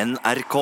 [0.00, 0.54] NRK.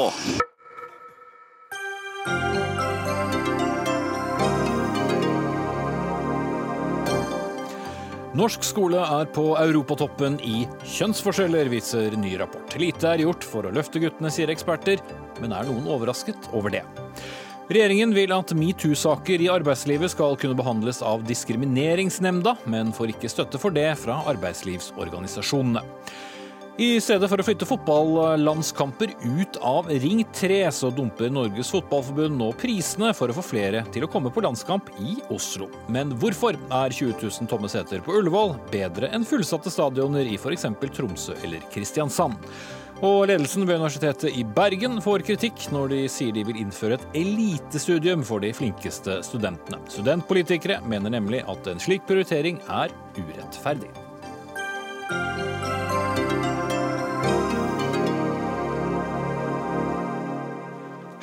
[8.39, 12.75] Norsk skole er på europatoppen i kjønnsforskjeller, viser ny rapport.
[12.83, 15.03] Lite er gjort for å løfte guttene, sier eksperter,
[15.43, 16.83] men er noen overrasket over det?
[17.69, 23.61] Regjeringen vil at metoo-saker i arbeidslivet skal kunne behandles av Diskrimineringsnemnda, men får ikke støtte
[23.63, 25.85] for det fra arbeidslivsorganisasjonene.
[26.79, 32.53] I stedet for å flytte fotballandskamper ut av Ring 3, så dumper Norges Fotballforbund nå
[32.61, 35.67] prisene for å få flere til å komme på landskamp i Oslo.
[35.91, 40.71] Men hvorfor er 20 000 tomme seter på Ullevål bedre enn fullsatte stadioner i f.eks.
[40.95, 42.47] Tromsø eller Kristiansand?
[43.03, 47.23] Og ledelsen ved Universitetet i Bergen får kritikk når de sier de vil innføre et
[47.27, 49.83] elitestudium for de flinkeste studentene.
[49.91, 53.91] Studentpolitikere mener nemlig at en slik prioritering er urettferdig.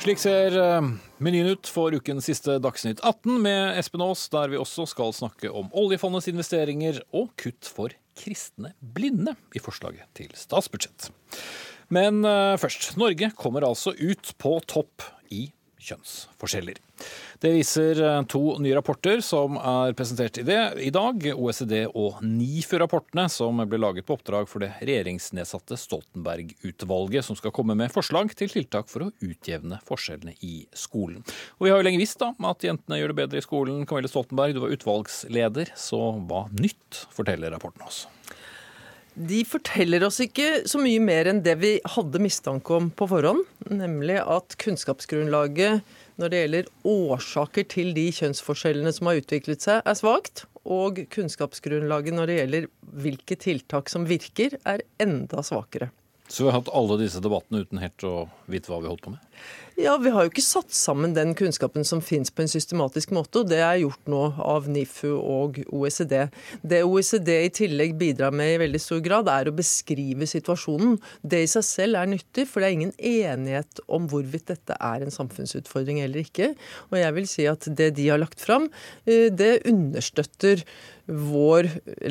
[0.06, 0.84] Slik ser eh,
[1.18, 5.50] menyen ut for ukens siste Dagsnytt 18 med Espen Aas, der vi også skal snakke
[5.50, 11.08] om oljefondets investeringer og kutt for kristne blinde i forslaget til statsbudsjett.
[11.90, 12.92] Men eh, først.
[13.02, 15.02] Norge kommer altså ut på topp
[15.34, 15.48] i
[15.86, 16.80] kjønnsforskjeller.
[17.42, 21.26] Det viser eh, to nye rapporter som er presentert i det i dag.
[21.36, 27.76] OECD og NIFU-rapportene som ble laget på oppdrag for det regjeringsnedsatte Stoltenberg-utvalget, som skal komme
[27.78, 31.22] med forslag til tiltak for å utjevne forskjellene i skolen.
[31.58, 33.86] Og Vi har jo lenge visst da at jentene gjør det bedre i skolen.
[33.88, 38.06] Camille Stoltenberg, du var utvalgsleder, så hva nytt forteller rapporten oss?
[39.16, 43.46] De forteller oss ikke så mye mer enn det vi hadde mistanke om på forhånd,
[43.72, 45.80] nemlig at kunnskapsgrunnlaget
[46.20, 50.44] når det gjelder årsaker til de kjønnsforskjellene som har utviklet seg, er svakt.
[50.68, 52.68] Og kunnskapsgrunnlaget når det gjelder
[53.06, 55.88] hvilke tiltak som virker, er enda svakere.
[56.28, 59.14] Så vi har hatt alle disse debattene uten helt å vite hva vi holdt på
[59.14, 59.22] med?
[59.76, 63.42] Ja, Vi har jo ikke satt sammen den kunnskapen som finnes på en systematisk måte,
[63.42, 66.14] og det er gjort nå av NIFU og OECD.
[66.64, 70.96] Det OECD i tillegg bidrar med i veldig stor grad, er å beskrive situasjonen.
[71.20, 75.04] Det i seg selv er nyttig, for det er ingen enighet om hvorvidt dette er
[75.04, 76.54] en samfunnsutfordring eller ikke.
[76.88, 78.70] Og jeg vil si at det de har lagt fram,
[79.04, 80.64] eh, det understøtter
[81.06, 81.68] vår,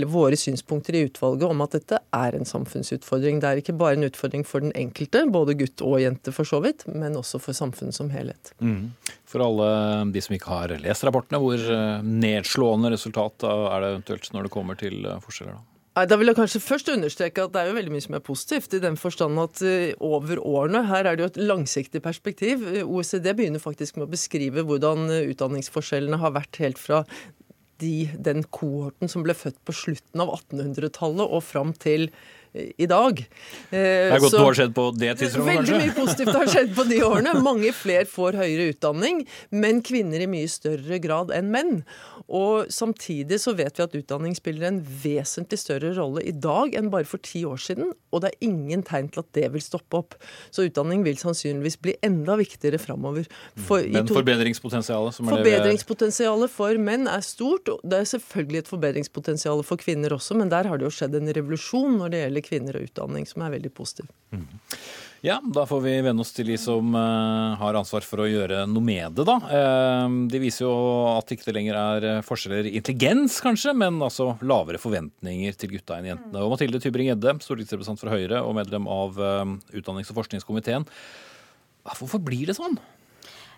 [0.07, 3.41] våre synspunkter i utvalget om at dette er en samfunnsutfordring.
[3.43, 6.61] Det er ikke bare en utfordring for den enkelte, både gutt og jente for så
[6.63, 8.53] vidt, men også for samfunnet som helhet.
[8.63, 8.93] Mm.
[9.27, 9.69] For alle
[10.15, 14.55] de som ikke har lest rapportene, hvor eh, nedslående resultat er det eventuelt når det
[14.55, 15.59] kommer til eh, forskjeller?
[15.59, 15.71] da?
[15.95, 18.73] Da vil jeg kanskje først understreke at det er jo veldig mye som er positivt,
[18.75, 22.63] i den forstand at eh, over årene Her er det jo et langsiktig perspektiv.
[22.83, 27.03] OECD begynner faktisk med å beskrive hvordan utdanningsforskjellene har vært helt fra
[27.83, 32.09] de, den kohorten som ble født på slutten av 1800-tallet og fram til
[32.55, 33.19] i dag.
[33.19, 35.75] Eh, det er godt noe har skjedd på det tidsrommet, kanskje?
[35.75, 37.35] Veldig mye positivt har skjedd på de årene.
[37.45, 41.81] Mange flere får høyere utdanning, men kvinner i mye større grad enn menn.
[42.25, 46.89] Og samtidig så vet vi at utdanning spiller en vesentlig større rolle i dag enn
[46.93, 49.99] bare for ti år siden, og det er ingen tegn til at det vil stoppe
[49.99, 50.17] opp.
[50.49, 53.27] Så utdanning vil sannsynligvis bli enda viktigere framover.
[53.67, 55.19] For, Men forbedringspotensialet?
[55.21, 57.69] forbedringspotensialet for menn er stort.
[57.83, 61.33] Det er selvfølgelig et forbedringspotensial for kvinner også, men der har det jo skjedd en
[61.35, 64.07] revolusjon når det gjelder kvinner og utdanning, som er veldig positiv.
[65.25, 68.65] Ja, da får vi venne oss til de som uh, har ansvar for å gjøre
[68.69, 69.39] noe med det, da.
[69.41, 70.73] Uh, de viser jo
[71.15, 75.73] at det ikke lenger er eh, forskjeller i intelligens, kanskje, men altså lavere forventninger til
[75.73, 76.43] gutta enn jentene.
[76.43, 80.85] Og Mathilde Tybring-Gjedde, stortingsrepresentant for Høyre og medlem av utdannings- og forskningskomiteen.
[81.85, 82.77] Hvorfor blir det sånn?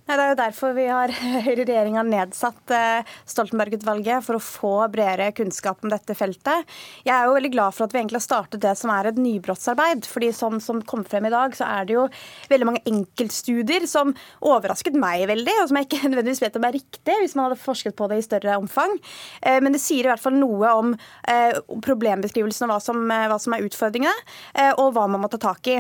[0.08, 1.12] Nei, Det er jo derfor vi har
[1.48, 6.64] Høyre-regjeringa nedsatt eh, Stoltenberg-utvalget, for å få bredere kunnskap om dette feltet.
[7.04, 9.20] Jeg er jo veldig glad for at vi egentlig har startet det som er et
[9.20, 10.08] nybrottsarbeid.
[10.08, 12.06] fordi sånn som kom frem i dag, så er det jo
[12.48, 16.78] veldig mange enkeltstudier som overrasket meg veldig, og som jeg ikke nødvendigvis vet om er
[16.78, 18.96] riktig, hvis man hadde forsket på det i større omfang.
[19.42, 20.96] Eh, men det sier i hvert fall noe om
[21.28, 24.16] eh, problembeskrivelsen og hva som, hva som er utfordringene,
[24.80, 25.78] og hva man må ta tak i.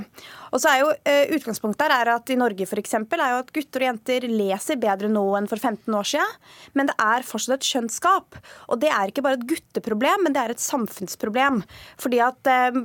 [0.52, 0.92] Og så er jo
[1.38, 4.34] Utgangspunktet her er at i Norge for eksempel, er jo at gutter og jenter jenter
[4.38, 6.36] leser bedre nå enn for 15 år siden,
[6.78, 8.38] men det er fortsatt et kjønnsgap.
[8.72, 11.62] Og det er ikke bare et gutteproblem, men det er et samfunnsproblem.
[12.02, 12.80] Fordi at eh,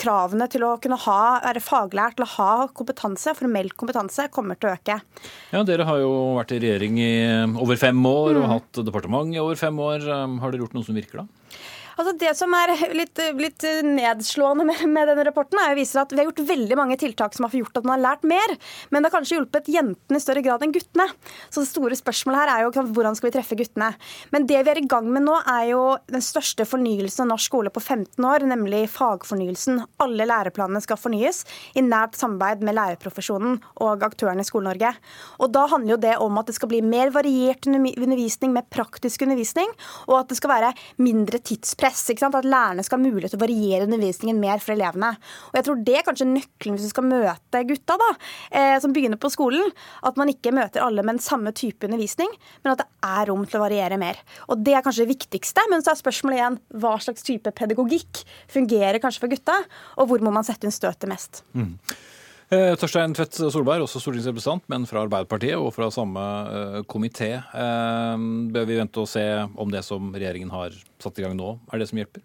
[0.00, 4.70] kravene til å kunne ha, være faglært til å ha kompetanse, formell kompetanse, kommer til
[4.70, 5.00] å øke.
[5.54, 7.12] Ja, Dere har jo vært i regjering i
[7.60, 8.42] over fem år mm.
[8.42, 10.04] og hatt departement i over fem år.
[10.04, 11.28] Har dere gjort noe som virker da?
[11.94, 16.10] Altså Det som er litt, litt nedslående med, med, denne rapporten, er å vise at
[16.10, 18.54] vi har gjort veldig mange tiltak som har gjort at man har lært mer,
[18.90, 21.06] men det har kanskje hjulpet jentene i større grad enn guttene.
[21.54, 23.92] Så det store spørsmålet her er jo hvordan skal vi treffe guttene.
[24.34, 27.50] Men det vi er i gang med nå, er jo den største fornyelsen av norsk
[27.52, 29.82] skole på 15 år, nemlig fagfornyelsen.
[30.02, 31.44] Alle læreplanene skal fornyes
[31.78, 34.94] i nært samarbeid med lærerprofesjonen og aktørene i Skole-Norge.
[35.38, 39.22] Og Da handler jo det om at det skal bli mer variert undervisning, med praktisk
[39.22, 39.70] undervisning,
[40.08, 42.04] og at det skal være mindre tidspress press.
[42.24, 45.14] At lærerne skal ha mulighet til å variere undervisningen mer for elevene.
[45.52, 48.10] Og jeg tror Det er kanskje nøkkelen hvis du skal møte gutta da,
[48.50, 49.70] eh, som begynner på skolen.
[50.02, 52.30] At man ikke møter alle med den samme type undervisning,
[52.64, 54.16] men at det er rom til å variere mer.
[54.48, 55.60] Og Det er kanskje det viktigste.
[55.70, 59.56] Men så er spørsmålet igjen hva slags type pedagogikk fungerer kanskje for gutta,
[59.98, 61.42] og hvor må man sette inn støtet mest.
[61.54, 61.78] Mm.
[62.54, 67.32] Eh, Torstein Tvedt Solberg, også stortingsrepresentant, men fra Arbeiderpartiet og fra samme eh, komité.
[67.40, 69.24] Eh, bør vi vente og se
[69.58, 72.22] om det som regjeringen har satt i gang nå, er det som hjelper?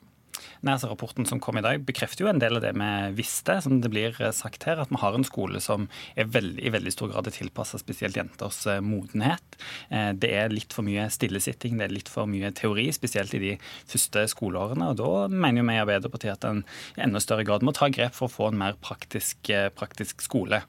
[0.60, 3.62] Nei, altså Rapporten som kom i dag, bekrefter jo en del av det vi visste.
[3.64, 6.92] som det blir eh, sagt her, At vi har en skole som veldig, i veldig
[6.92, 9.56] stor grad er tilpassa spesielt jenters eh, modenhet.
[9.90, 13.44] Eh, det er litt for mye stillesitting, det er litt for mye teori, spesielt i
[13.46, 13.54] de
[13.88, 14.92] første skoleårene.
[14.92, 16.66] og Da mener jo vi i Arbeiderpartiet at en
[16.98, 20.64] i enda større grad må ta grep for å få en mer praktisk, praktisk skole.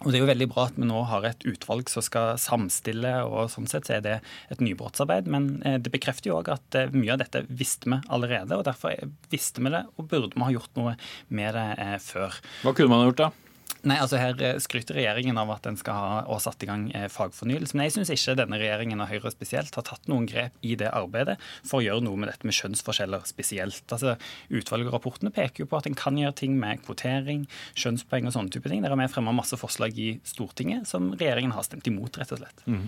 [0.00, 3.12] Og Det er jo veldig bra at vi nå har et utvalg som skal samstille,
[3.28, 4.14] og sånn sett så er det
[4.52, 5.28] et nybrottsarbeid.
[5.28, 8.64] Men eh, det bekrefter jo òg at eh, mye av dette visste vi allerede, og
[8.68, 8.96] derfor
[9.32, 10.96] visste vi det og burde vi ha gjort noe
[11.28, 12.40] med det eh, før.
[12.64, 13.30] Hva kunne man ha gjort da?
[13.88, 16.88] Nei, altså Her eh, skryter regjeringen av at den skal ha og satt i gang
[16.96, 17.76] eh, fagfornyelse.
[17.76, 20.90] Men jeg syns ikke denne regjeringen og Høyre spesielt har tatt noen grep i det
[20.92, 23.84] arbeidet for å gjøre noe med dette med kjønnsforskjeller spesielt.
[23.88, 24.16] Altså
[24.52, 27.46] Utvalget peker jo på at en kan gjøre ting med kvotering,
[27.78, 28.84] kjønnspoeng og sånne type ting.
[28.84, 32.42] Der har vi fremma masse forslag i Stortinget som regjeringen har stemt imot, rett og
[32.42, 32.66] slett.
[32.66, 32.84] Mm,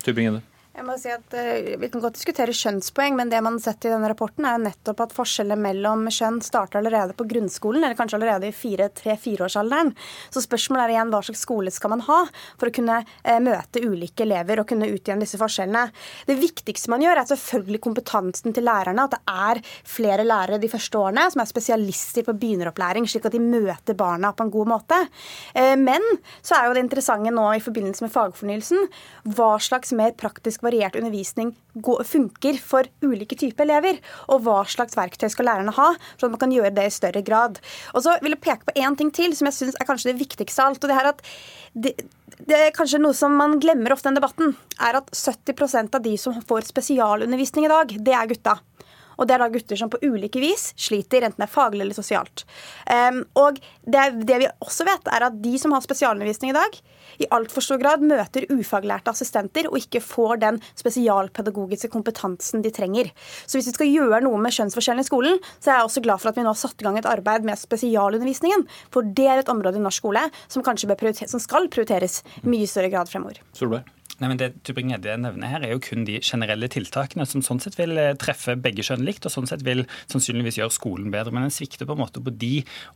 [0.72, 3.84] jeg må si at uh, Vi kan godt diskutere kjønnspoeng, men det man har sett
[3.84, 8.16] i denne rapporten, er nettopp at forskjellene mellom kjønn starter allerede på grunnskolen, eller kanskje
[8.16, 9.92] allerede i fire, tre-fireårsalderen.
[10.32, 12.22] Så spørsmålet er igjen hva slags skole skal man ha
[12.56, 15.84] for å kunne uh, møte ulike elever og kunne utjevne disse forskjellene.
[16.30, 19.04] Det viktigste man gjør, er selvfølgelig kompetansen til lærerne.
[19.04, 23.36] At det er flere lærere de første årene som er spesialister på begynneropplæring, slik at
[23.36, 25.02] de møter barna på en god måte.
[25.52, 26.08] Uh, men
[26.40, 28.88] så er jo det interessante nå i forbindelse med fagfornyelsen
[29.36, 31.52] hva slags mer praktisk variert undervisning
[32.06, 34.00] funker for ulike typer elever.
[34.32, 37.24] Og hva slags verktøy skal lærerne ha for at man kan gjøre det i større
[37.26, 37.60] grad.
[37.92, 40.20] Og så vil jeg peke på én ting til som jeg syns er kanskje det
[40.22, 40.84] viktigste av alt.
[40.84, 41.22] og det er at
[41.72, 41.94] det,
[42.48, 46.04] det er kanskje noe som man glemmer ofte i den debatten, er at 70% av
[46.04, 48.58] de som får spesialundervisning i dag, det er gutta.
[49.18, 51.96] Og det er da gutter som på ulike vis sliter, enten det er faglig eller
[51.96, 52.44] sosialt.
[52.86, 56.80] Um, og det, det, vi også vet, er at de som har spesialundervisning i dag,
[57.20, 63.10] i altfor stor grad møter ufaglærte assistenter og ikke får den spesialpedagogiske kompetansen de trenger.
[63.44, 66.22] Så hvis vi skal gjøre noe med kjønnsforskjellen i skolen, så er jeg også glad
[66.22, 68.66] for at vi nå har satt i gang et arbeid med spesialundervisningen.
[68.94, 70.90] For det er et område i norsk skole som kanskje
[71.28, 73.42] som skal prioriteres mye større grad fremover.
[73.56, 73.86] Solberg.
[74.22, 77.74] Nei, men Det Tubring-Gjedde nevner her, er jo kun de generelle tiltakene som sånn sett
[77.74, 79.82] vil eh, treffe begge kjønn likt, og sånn sett vil
[80.12, 81.34] sannsynligvis gjøre skolen bedre.
[81.34, 82.52] Men en svikter på en måte på de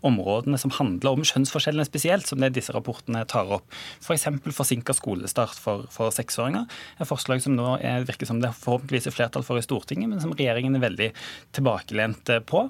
[0.07, 3.67] områdene som handler om kjønnsforskjellene spesielt, som det disse rapportene tar opp.
[4.05, 4.29] F.eks.
[4.47, 6.71] For forsinka skolestart for, for seksåringer.
[7.01, 10.23] Et forslag som nå er, virker som det forhåpentligvis er flertall for i Stortinget, men
[10.23, 11.15] som regjeringen er veldig
[11.59, 12.69] tilbakelent på.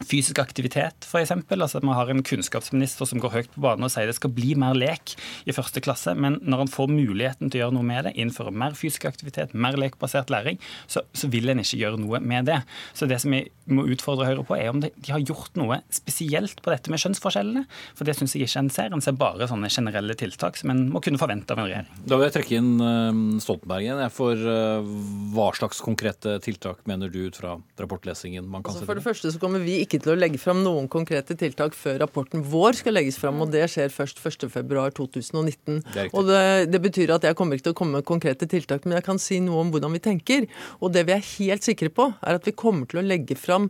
[0.00, 1.32] Fysisk aktivitet, f.eks.
[1.52, 4.54] Altså, vi har en kunnskapsminister som går høyt på banen og sier det skal bli
[4.58, 5.14] mer lek
[5.44, 6.14] i første klasse.
[6.16, 9.52] Men når han får muligheten til å gjøre noe med det, innføre mer fysisk aktivitet,
[9.52, 10.60] mer lekbasert læring,
[10.90, 12.60] så, så vil en ikke gjøre noe med det.
[12.96, 15.80] Så det som vi må utfordre Høyre på, er om de, de har gjort noe
[15.94, 17.66] spesielt på dette med kjønnsforskjellene.
[17.98, 18.94] For det syns jeg ikke en ser.
[18.94, 22.00] En ser bare sånne generelle tiltak som en må kunne forvente av en regjering.
[22.08, 24.02] Da vil jeg trekke inn uh, Stoltenberg igjen.
[24.14, 24.90] For uh,
[25.34, 29.32] hva slags konkrete tiltak mener du ut fra rapportlesingen man kan altså, For det første
[29.34, 32.78] så kommer vi ikke ikke til å legge fram noen konkrete tiltak før rapporten vår
[32.78, 35.80] skal legges fram, og det skjer først 1.2.2019.
[35.94, 38.86] Det og det, det, betyr at jeg kommer ikke til å komme med konkrete tiltak,
[38.86, 40.46] men jeg kan si noe om hvordan vi tenker.
[40.80, 43.68] Og det vi er helt sikre på, er at vi kommer til å legge fram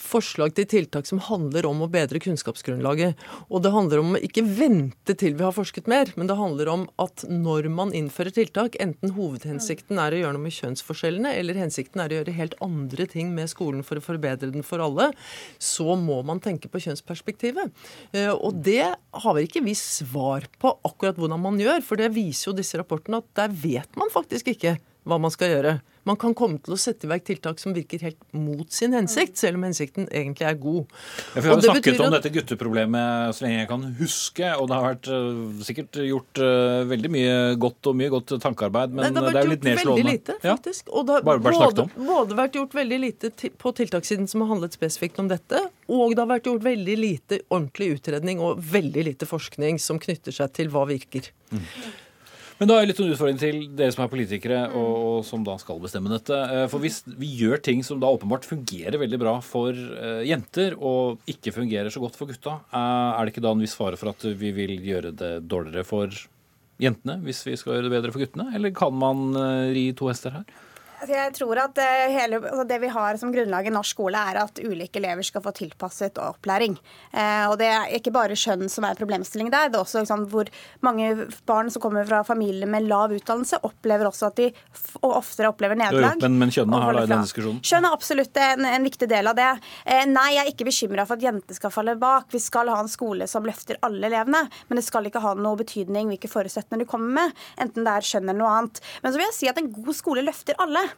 [0.00, 3.20] forslag til tiltak som handler om å bedre kunnskapsgrunnlaget.
[3.48, 6.72] Og det handler om å ikke vente til vi har forsket mer, men det handler
[6.72, 11.60] om at når man innfører tiltak, enten hovedhensikten er å gjøre noe med kjønnsforskjellene, eller
[11.60, 15.10] hensikten er å gjøre helt andre ting med skolen for å forbedre den for alle,
[15.60, 17.72] så må man tenke på kjønnsperspektivet.
[18.16, 22.50] Eh, og det har ikke vi svar på akkurat hvordan man gjør, for det viser
[22.50, 25.78] jo disse rapportene at der vet man faktisk ikke hva man skal gjøre.
[26.10, 29.38] Man kan komme til å sette i verk tiltak som virker helt mot sin hensikt,
[29.40, 30.90] selv om hensikten egentlig er god.
[31.34, 34.78] Ja, vi har jo snakket om dette gutteproblemet så lenge jeg kan huske, og det
[34.78, 39.12] har vært uh, sikkert gjort uh, veldig mye godt og mye godt tankearbeid, men Nei,
[39.14, 40.06] det, det, er jo litt nedslående.
[40.10, 40.90] Lite, faktisk.
[40.90, 44.54] Og det har bare, bare både, både vært gjort veldig lite på tiltakssiden som har
[44.54, 49.06] handlet spesifikt om dette, og det har vært gjort veldig lite ordentlig utredning og veldig
[49.12, 51.30] lite forskning som knytter seg til hva virker.
[51.54, 51.66] Mm.
[52.60, 55.54] Men da er litt en utfordring til dere som er politikere og, og, som da
[55.62, 56.36] skal bestemme dette.
[56.36, 60.76] Eh, for hvis vi gjør ting som da åpenbart fungerer veldig bra for uh, jenter,
[60.76, 63.96] og ikke fungerer så godt for gutta, uh, er det ikke da en viss fare
[63.96, 66.12] for at vi vil gjøre det dårligere for
[66.80, 68.50] jentene hvis vi skal gjøre det bedre for guttene?
[68.58, 69.32] Eller kan man
[69.72, 70.60] ri to hester her?
[71.00, 74.20] Altså, jeg tror at eh, hele, altså Det vi har som grunnlag i norsk skole,
[74.20, 76.76] er at ulike elever skal få tilpasset opplæring.
[77.12, 79.70] Eh, og Det er ikke bare skjønn som er problemstilling der.
[79.72, 80.50] Det er også liksom, hvor
[80.84, 84.50] mange barn som kommer fra familier med lav utdannelse, opplever også at de
[85.06, 86.20] oftere opplever nederlag.
[86.20, 87.62] Men, men kjønnet har da i den diskusjonen?
[87.64, 89.48] Kjønn er absolutt en, en, viktig del av det.
[89.86, 92.28] Eh, nei, jeg er ikke bekymra for at jenter skal falle bak.
[92.34, 95.56] Vi skal ha en skole som løfter alle elevene, men det skal ikke ha noe
[95.62, 98.84] betydning hvilke forutsetninger du kommer med, enten det er skjønn eller noe annet.
[99.00, 100.89] Men så vil jeg si at en god skole løfter alle.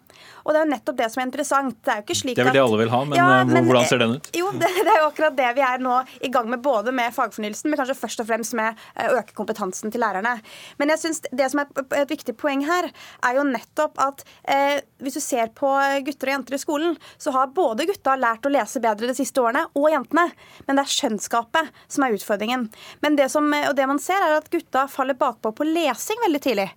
[0.43, 1.77] Og det er jo nettopp det som er interessant.
[1.85, 3.45] Det er jo ikke slik Det er vel det alle vil ha, men, ja, eh,
[3.49, 4.31] men hvordan ser den ut?
[4.37, 7.15] Jo, det, det, er jo akkurat det vi er nå i gang med, både med
[7.15, 10.35] fagfornyelsen, men kanskje først og fremst med eh, å øke kompetansen til lærerne.
[10.81, 12.91] Men jeg synes det som er et viktig poeng her,
[13.23, 15.71] er jo nettopp at eh, hvis du ser på
[16.07, 19.43] gutter og jenter i skolen, så har både gutta lært å lese bedre de siste
[19.43, 20.29] årene, og jentene.
[20.67, 22.69] Men det er skjønnskapet som er utfordringen.
[23.05, 26.43] Men det, som, og det man ser, er at gutta faller bakpå på lesing veldig
[26.43, 26.71] tidlig.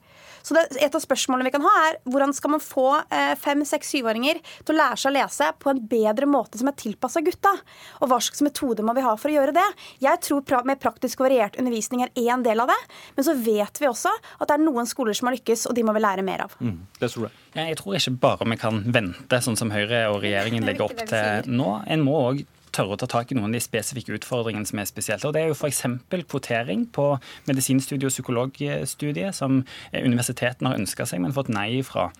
[0.45, 3.63] Så det, Et av spørsmålene vi kan ha, er hvordan skal man få eh, fem,
[3.65, 7.23] seks, syvåringer til å lære seg å lese på en bedre måte som er tilpassa
[7.25, 7.55] gutta?
[8.01, 9.65] Og hva slags metode må vi ha for å gjøre det?
[10.03, 12.77] Jeg tror pra med praktisk og variert undervisning er én del av det,
[13.17, 15.85] men så vet vi også at det er noen skoler som har lykkes, og de
[15.87, 16.53] må vi lære mer av.
[16.61, 17.41] Mm, det tror jeg.
[17.55, 21.49] Jeg tror ikke bare vi kan vente, sånn som Høyre og regjeringen legger opp til
[21.55, 21.71] nå.
[21.89, 24.89] En må òg tørre å ta tak i noen av de spesifikke utfordringene som er
[24.89, 25.25] spesielt.
[25.25, 25.83] Og Det er jo f.eks.
[26.27, 27.07] kvotering på
[27.47, 29.63] medisinstudiet og psykologstudiet, som
[29.93, 32.11] universitetene har ønska seg, men fått nei fra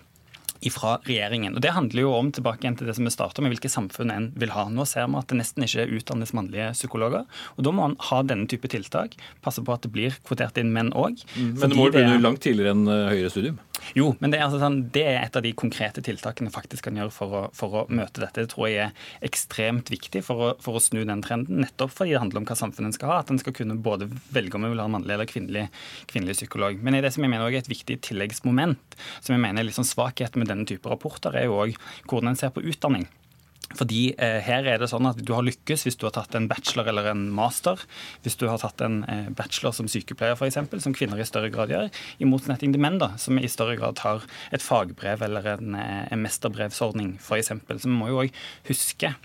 [0.73, 1.55] fra regjeringen.
[1.55, 4.13] Og Det handler jo om tilbake igjen til det som vi startet med, hvilke samfunn
[4.13, 4.67] en vil ha.
[4.69, 7.25] Nå ser vi at det nesten ikke utdannes mannlige psykologer.
[7.55, 9.15] og Da må en ha denne type tiltak.
[9.45, 11.21] Passe på at det blir kvotert inn menn òg.
[11.35, 13.61] Mm, men det må jo begynne langt tidligere enn eh, høyere studium?
[13.93, 16.97] Jo, men det er, altså sånn, det er, et av de konkrete tiltakene faktisk kan
[16.97, 18.45] gjøre for å, for å, møte dette.
[18.45, 21.61] Det tror jeg er ekstremt viktig for å, for å, snu den trenden.
[21.63, 23.19] Nettopp fordi det handler om hva samfunnet skal ha.
[23.21, 25.67] At en skal kunne både velge om en vil ha mannlig eller kvinnelig,
[26.11, 26.79] kvinnelig psykolog.
[26.81, 29.87] Men det som jeg mener er et viktig tilleggsmoment, som jeg mener er litt sånn
[29.87, 33.07] svakhet med denne type rapporter, er jo òg hvordan en ser på utdanning.
[33.73, 36.47] Fordi eh, her er det sånn at Du har lykkes hvis du har tatt en
[36.49, 37.81] bachelor eller en master.
[38.23, 41.73] Hvis du har tatt en eh, bachelor som sykepleier, f.eks., som kvinner i større grad
[41.73, 41.89] gjør.
[42.21, 46.03] I motsetning til menn, da, som i større grad tar et fagbrev eller en, eh,
[46.13, 47.55] en mesterbrevsordning, f.eks.
[47.55, 49.15] Så vi må jo òg huske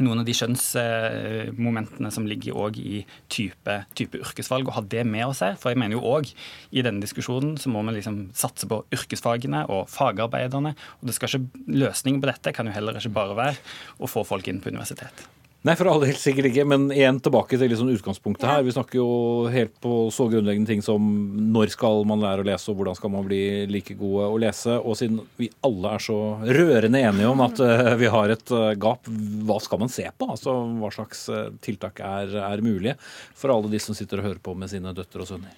[0.00, 5.26] noen av de skjønnsmomentene som ligger også i type, type, yrkesvalg, og ha det med
[5.26, 5.58] oss her.
[5.60, 6.30] For jeg mener jo òg
[6.72, 10.74] i denne diskusjonen så må vi liksom satse på yrkesfagene og fagarbeiderne.
[11.00, 13.62] Og det skal ikke, løsningen på dette kan jo heller ikke bare være
[14.00, 15.26] å få folk inn på universitet.
[15.62, 16.64] Nei, for all del sikkert ikke.
[16.66, 18.64] Men igjen tilbake til liksom utgangspunktet her.
[18.66, 19.10] Vi snakker jo
[19.52, 21.06] helt på så grunnleggende ting som
[21.54, 24.74] når skal man lære å lese, og hvordan skal man bli like gode å lese.
[24.80, 28.72] Og siden vi alle er så rørende enige om at uh, vi har et uh,
[28.74, 29.06] gap,
[29.46, 30.32] hva skal man se på?
[30.34, 32.98] Altså hva slags uh, tiltak er, er mulige
[33.30, 35.54] for alle de som sitter og hører på med sine døtre og sønner?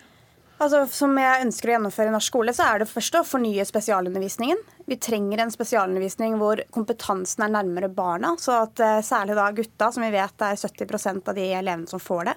[0.60, 3.64] Altså, som jeg ønsker å gjennomføre i norsk skole, så er det først å fornye
[3.66, 4.60] spesialundervisningen.
[4.86, 8.34] Vi trenger en spesialundervisning hvor kompetansen er nærmere barna.
[8.40, 12.02] Så at uh, særlig da gutta, som vi vet er 70% av de elevene som
[12.02, 12.34] får det,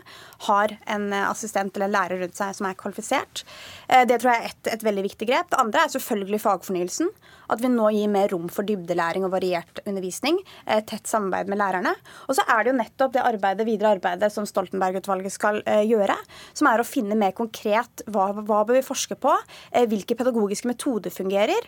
[0.47, 3.43] har en uh, assistent eller en lærer rundt seg som er kvalifisert.
[3.91, 5.51] Uh, det tror jeg er et, et veldig viktig grep.
[5.51, 7.11] Det andre er selvfølgelig fagfornyelsen.
[7.51, 10.39] At vi nå gir mer rom for dybdelæring og variert undervisning.
[10.65, 11.93] Eh, tett samarbeid med lærerne.
[12.27, 16.17] Og så er det jo nettopp det arbeidet, videre arbeidet som Stoltenberg-utvalget skal eh, gjøre,
[16.57, 19.33] som er å finne mer konkret hva, hva bør vi forske på,
[19.71, 21.67] eh, hvilke pedagogiske metoder fungerer,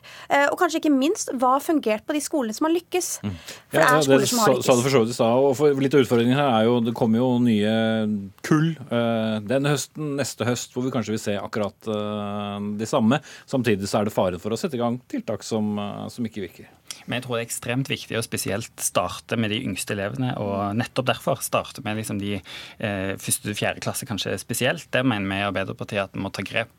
[0.49, 3.09] og kanskje ikke minst hva har fungert på de skolene som har lykkes.
[3.25, 3.35] Mm.
[3.69, 4.69] For det er skoler som har lykkes.
[4.69, 5.45] Sa det for så vidt i stad.
[5.49, 7.73] Og for litt av utfordringen her er jo det kommer jo nye
[8.45, 8.71] kull
[9.49, 11.89] denne høsten, neste høst, hvor vi kanskje vil se akkurat
[12.79, 13.21] det samme.
[13.49, 16.25] Samtidig så er det fare for å sette i gang tiltak som som, eh, som
[16.25, 16.67] ikke virker.
[17.05, 20.33] Men jeg tror det er ekstremt viktig å spesielt starte med de yngste elevene.
[20.41, 24.87] Og nettopp derfor starte med liksom de eh, første til fjerde klasse kanskje spesielt.
[24.93, 26.71] Det mener vi i Arbeiderpartiet at vi må ta grep.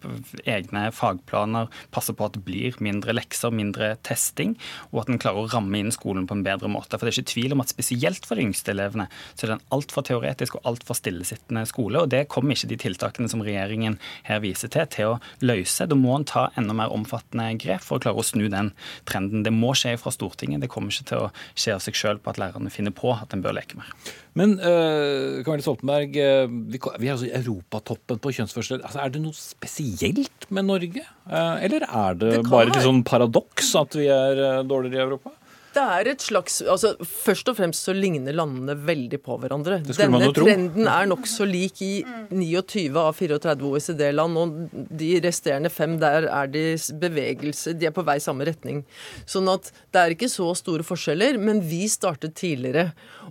[0.44, 4.56] Egne fagplaner, passe på at det blir mindre lekser, mindre testing,
[4.90, 6.96] og at en klarer å ramme inn skolen på en bedre måte.
[6.96, 9.58] For det er ikke tvil om at spesielt for de yngste elevene så er det
[9.58, 12.04] en altfor teoretisk og altfor stillesittende skole.
[12.04, 13.98] Og det kommer ikke de tiltakene som regjeringen
[14.28, 15.88] her viser til, til å løse.
[15.90, 18.72] Da må en ta enda mer omfattende grep for å klare å snu den
[19.08, 19.44] trenden.
[19.46, 20.62] Det må skje fra Stortinget.
[20.64, 23.36] Det kommer ikke til å skje av seg sjøl på at lærerne finner på at
[23.36, 23.90] en bør leke mer.
[24.38, 28.86] Men uh, Camille Stoltenberg, uh, vi, vi er altså i europatoppen på kjønnsforskjeller.
[28.86, 31.04] Altså, er det noe spesielt med Norge?
[31.26, 35.06] Uh, eller er det, det bare et sånn paradoks at vi er uh, dårligere i
[35.08, 35.34] Europa?
[35.70, 39.80] Det er et slags altså Først og fremst så ligner landene veldig på hverandre.
[39.86, 41.92] Denne trenden er nokså lik i
[42.30, 46.64] 29 av 34 OECD-land, og de resterende fem der er de
[47.00, 48.82] bevegelse De er på vei i samme retning.
[49.30, 52.90] Sånn at det er ikke så store forskjeller, men vi startet tidligere.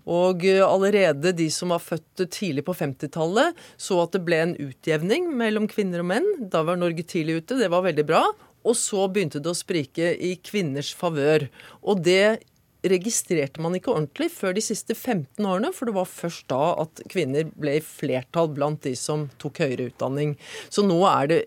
[0.10, 4.56] Og eh, allerede de som var født tidlig på 50-tallet, så at det ble en
[4.60, 6.30] utjevning mellom kvinner og menn.
[6.52, 8.24] Da var Norge tidlig ute, det var veldig bra.
[8.68, 11.48] Og så begynte det å sprike i kvinners favør.
[11.82, 12.42] Og det
[12.88, 17.02] registrerte man ikke ordentlig før de siste 15 årene, for det var først da at
[17.12, 20.38] kvinner ble i flertall blant de som tok høyere utdanning.
[20.72, 21.42] Så nå er det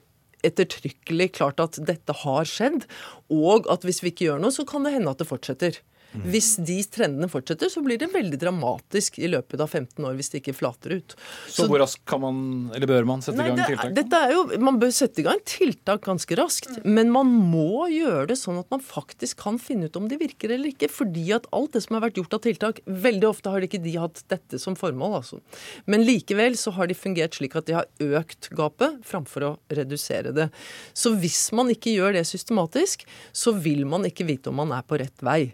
[0.47, 2.85] ettertrykkelig klart at dette har skjedd,
[3.33, 5.79] og at hvis vi ikke gjør noe, så kan det hende at det fortsetter.
[6.13, 10.33] Hvis de trendene fortsetter, så blir det veldig dramatisk i løpet av 15 år hvis
[10.33, 11.15] det ikke flater ut.
[11.47, 12.43] Så, så hvor raskt kan man,
[12.77, 13.95] eller bør man sette nei, i gang tiltak?
[13.97, 16.89] Dette er jo, Man bør sette i gang tiltak ganske raskt, mm.
[16.99, 20.53] men man må gjøre det sånn at man faktisk kan finne ut om de virker
[20.53, 20.91] eller ikke.
[20.93, 23.97] Fordi at alt det som har vært gjort av tiltak, veldig ofte har ikke de
[24.01, 25.19] hatt dette som formål.
[25.23, 25.41] altså.
[25.89, 27.89] Men likevel så har de fungert slik at de har
[28.21, 30.49] økt gapet framfor å redusere det.
[30.97, 34.85] Så hvis man ikke gjør det systematisk, så vil man ikke vite om man er
[34.87, 35.53] på rett vei.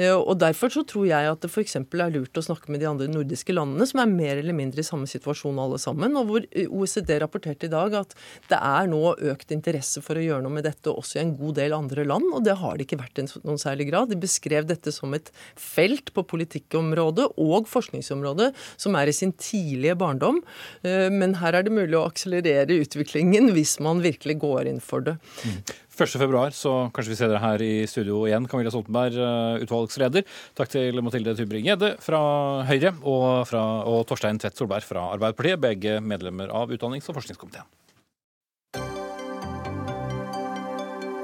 [0.00, 1.76] Eh, og Derfor så tror jeg at det f.eks.
[1.76, 4.86] er lurt å snakke med de andre nordiske landene, som er mer eller mindre i
[4.86, 8.14] samme situasjon alle sammen, og hvor eh, OECD rapporterte i dag at
[8.50, 9.02] det er nå
[9.32, 12.30] økt interesse for å gjøre noe med dette også i en god del andre land,
[12.32, 14.12] og det har det ikke vært i noen særlig grad.
[14.12, 19.98] De beskrev dette som et felt på politikkområdet og forskningsområdet som er i sin tidlige
[20.00, 20.40] barndom,
[20.86, 25.04] eh, men her er det mulig å akselerere utviklingen hvis man virkelig går inn for
[25.04, 25.18] det.
[25.44, 25.62] Mm.
[26.06, 28.48] 1.2, så kanskje vi ser dere her i studio igjen.
[28.50, 30.24] Camilla Stoltenberg, eh, utvalgsleder.
[30.56, 32.20] Takk til Mathilde Tybring-Gjedde fra
[32.68, 37.68] Høyre og, fra, og Torstein Tvedt Solberg fra Arbeiderpartiet, begge medlemmer av utdannings- og forskningskomiteen.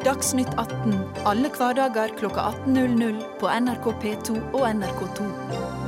[0.07, 0.93] Dagsnytt 18
[1.27, 5.86] alle hverdager kl 18.00 på NRK P2 og NRK2.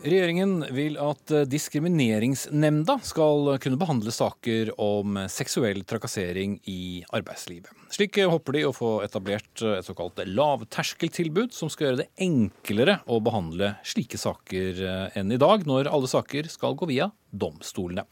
[0.00, 7.68] Regjeringen vil at eh, Diskrimineringsnemnda skal kunne behandle saker om seksuell trakassering i arbeidslivet.
[7.92, 13.18] Slik håper de å få etablert et såkalt lavterskeltilbud, som skal gjøre det enklere å
[13.20, 18.06] behandle slike saker eh, enn i dag, når alle saker skal gå via domstolene.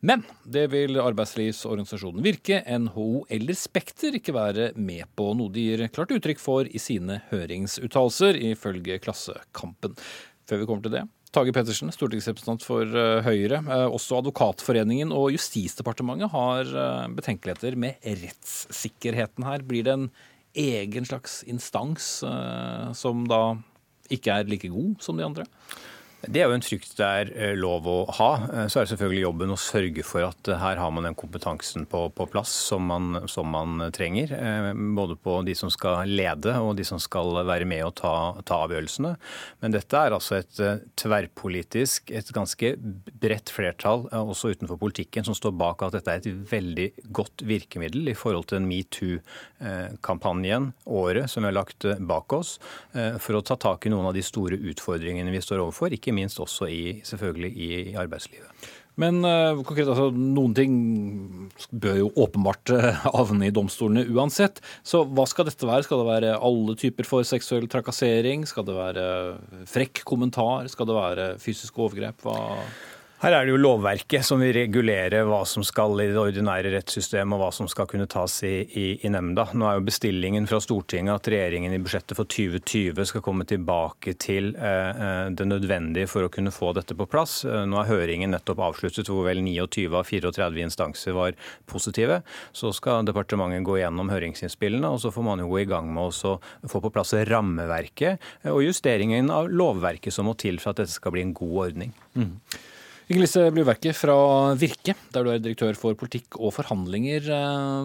[0.00, 5.84] Men det vil arbeidslivsorganisasjonen Virke, NHO eller Spekter ikke være med på, noe de gir
[5.92, 9.92] klart uttrykk for i sine høringsuttalelser, ifølge Klassekampen.
[10.48, 13.58] Før vi kommer til det, Tage Pettersen, stortingsrepresentant for eh, Høyre.
[13.58, 19.64] Eh, også Advokatforeningen og Justisdepartementet har eh, betenkeligheter med rettssikkerheten her.
[19.66, 20.06] Blir det en
[20.54, 22.20] egen slags instans
[22.94, 23.40] som da
[24.14, 25.48] ikke er like god som de andre?
[26.28, 28.30] Det er jo en frykt det er eh, lov å ha.
[28.46, 31.16] Eh, så er det selvfølgelig jobben å sørge for at eh, her har man den
[31.18, 34.32] kompetansen på, på plass som man, som man, trenger.
[34.96, 38.12] Både på de som skal lede og de som skal være med og ta,
[38.46, 39.14] ta avgjørelsene.
[39.62, 40.60] Men dette er altså et
[41.00, 42.74] tverrpolitisk, et ganske
[43.20, 48.12] bredt flertall også utenfor politikken som står bak at dette er et veldig godt virkemiddel
[48.12, 52.56] i forhold til den metoo-kampanjen, året som vi har lagt bak oss,
[52.92, 55.94] for å ta tak i noen av de store utfordringene vi står overfor.
[55.94, 57.68] ikke minst også i, selvfølgelig i,
[58.00, 58.70] arbeidslivet.
[59.00, 60.74] Men uh, konkret, altså, noen ting
[61.82, 64.60] bør jo åpenbart uh, havne i domstolene uansett.
[64.86, 65.82] Så hva skal dette være?
[65.86, 68.46] Skal det være alle typer for seksuell trakassering?
[68.46, 69.06] Skal det være
[69.70, 70.70] frekk kommentar?
[70.70, 72.22] Skal det være fysiske overgrep?
[72.22, 72.38] Hva
[73.24, 77.32] her er det jo lovverket som vil regulere hva som skal i det ordinære rettssystemet,
[77.36, 79.46] og hva som skal kunne tas i, i, i, nemnda.
[79.56, 84.16] Nå er jo bestillingen fra Stortinget at regjeringen i budsjettet for 2020 skal komme tilbake
[84.20, 87.38] til eh, eh, det nødvendige for å kunne få dette på plass.
[87.48, 91.38] Eh, nå er høringen nettopp avsluttet, hvor vel 29 av 34 instanser var
[91.70, 92.20] positive.
[92.52, 96.12] Så skal departementet gå gjennom høringsinnspillene, og så får man jo gå i gang med
[96.12, 96.36] å
[96.68, 101.16] få på plass rammeverket og justeringen av lovverket som må til for at dette skal
[101.16, 101.96] bli en god ordning.
[102.18, 102.38] Mm.
[103.04, 104.14] Inger-Lise Bluverket fra
[104.56, 107.26] Virke, der du er direktør for politikk og forhandlinger.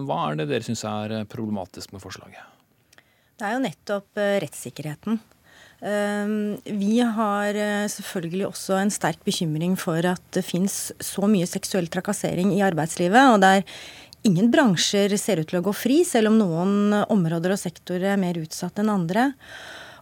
[0.08, 2.40] Hva er det dere syns er problematisk med forslaget?
[3.36, 5.20] Det er jo nettopp rettssikkerheten.
[5.80, 7.56] Vi har
[7.92, 13.34] selvfølgelig også en sterk bekymring for at det fins så mye seksuell trakassering i arbeidslivet.
[13.34, 13.66] og det er
[14.28, 18.18] Ingen bransjer ser ut til å gå fri, selv om noen områder og sektorer er
[18.20, 19.30] mer utsatt enn andre.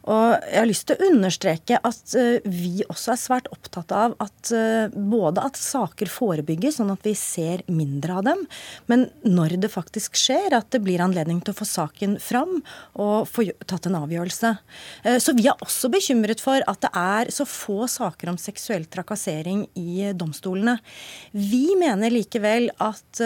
[0.09, 4.14] Og jeg har lyst til å understreke at eh, vi også er svært opptatt av
[4.25, 8.44] at eh, både at saker forebygges, sånn at vi ser mindre av dem,
[8.88, 12.61] men når det faktisk skjer, at det blir anledning til å få saken fram
[12.97, 14.55] og få tatt en avgjørelse.
[15.05, 18.88] Eh, så vi er også bekymret for at det er så få saker om seksuell
[18.88, 20.79] trakassering i domstolene.
[21.37, 23.21] Vi mener likevel at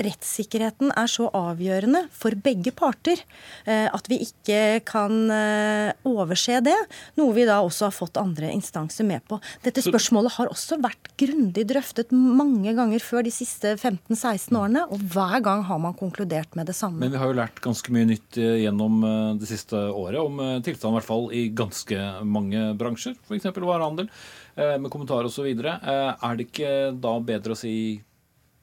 [0.00, 3.20] rettssikkerheten er så avgjørende for begge parter
[3.64, 6.76] eh, at vi ikke kan eh, overse det,
[7.20, 9.38] noe vi da også har fått andre instanser med på.
[9.64, 15.04] Dette spørsmålet har også vært grundig drøftet mange ganger før de siste 15-16 årene, og
[15.14, 17.02] hver gang har man konkludert med det samme.
[17.04, 19.02] Men vi har jo lært ganske mye nytt eh, gjennom
[19.38, 23.50] det siste året om tilstanden i hvert fall i ganske mange bransjer, f.eks.
[23.54, 24.08] varehandel,
[24.54, 25.48] med kommentarer osv.
[25.50, 27.74] Er det ikke da bedre å si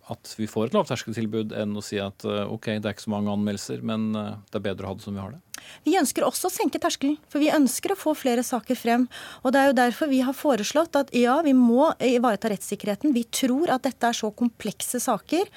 [0.10, 3.14] at vi får et lavterskeltilbud enn å si at eh, ok, det er ikke så
[3.14, 5.42] mange anmeldelser, men eh, det er bedre å ha det som vi har det?
[5.86, 9.08] Vi ønsker også å senke terskelen, for vi ønsker å få flere saker frem.
[9.42, 13.16] Og Det er jo derfor vi har foreslått at ja, vi må ivareta rettssikkerheten.
[13.16, 15.50] Vi tror at dette er så komplekse saker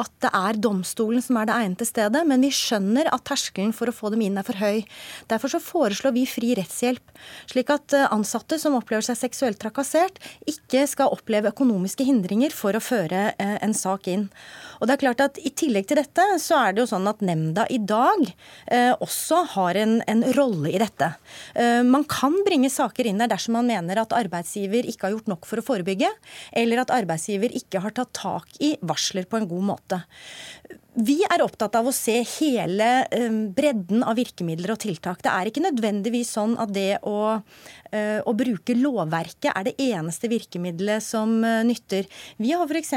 [0.00, 2.22] at det er domstolen som er det egnede stedet.
[2.26, 4.84] Men vi skjønner at terskelen for å få dem inn er for høy.
[5.30, 7.14] Derfor så foreslår vi fri rettshjelp.
[7.50, 12.76] Slik at eh, ansatte som opplever seg seksuelt trakassert, ikke skal oppleve økonomiske hindringer for
[12.76, 14.28] å føre eh, en sak inn.
[14.80, 17.22] Og det er klart at I tillegg til dette så er det jo sånn at
[17.24, 21.10] nemnda i dag eh, også har en, en, rolle i dette.
[21.54, 25.30] Eh, man kan bringe saker inn der dersom man mener at arbeidsgiver ikke har gjort
[25.32, 26.10] nok for å forebygge,
[26.56, 30.02] eller at arbeidsgiver ikke har tatt tak i varsler på en god måte.
[30.96, 35.20] Vi er opptatt av å se hele eh, bredden av virkemidler og tiltak.
[35.24, 37.42] Det er ikke nødvendigvis sånn at det å,
[37.92, 42.08] eh, å bruke lovverket er det eneste virkemidlet som eh, nytter.
[42.40, 42.94] Vi har f.eks.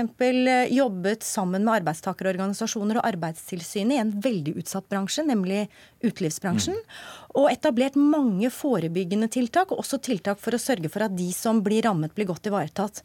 [0.71, 5.65] jobbet sammen med arbeidstakerorganisasjoner og Arbeidstilsynet i en veldig utsatt bransje, nemlig
[5.99, 6.79] utelivsbransjen.
[6.79, 6.99] Mm.
[7.43, 11.59] Og etablert mange forebyggende tiltak, og også tiltak for å sørge for at de som
[11.65, 13.03] blir rammet, blir godt ivaretatt.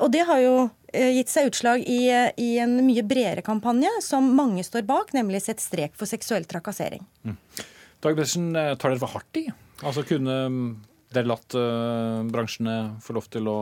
[0.00, 0.54] Og det har jo
[0.92, 5.62] gitt seg utslag i, i, en mye bredere kampanje som mange står bak, nemlig Sett
[5.62, 7.04] strek for seksuell trakassering.
[7.24, 7.36] Mm.
[8.00, 9.46] Dag Bresjen, eh, tar dere for hardt i?
[9.80, 10.68] Altså Kunne mm,
[11.14, 11.56] dere latt
[12.30, 13.58] bransjene få lov til å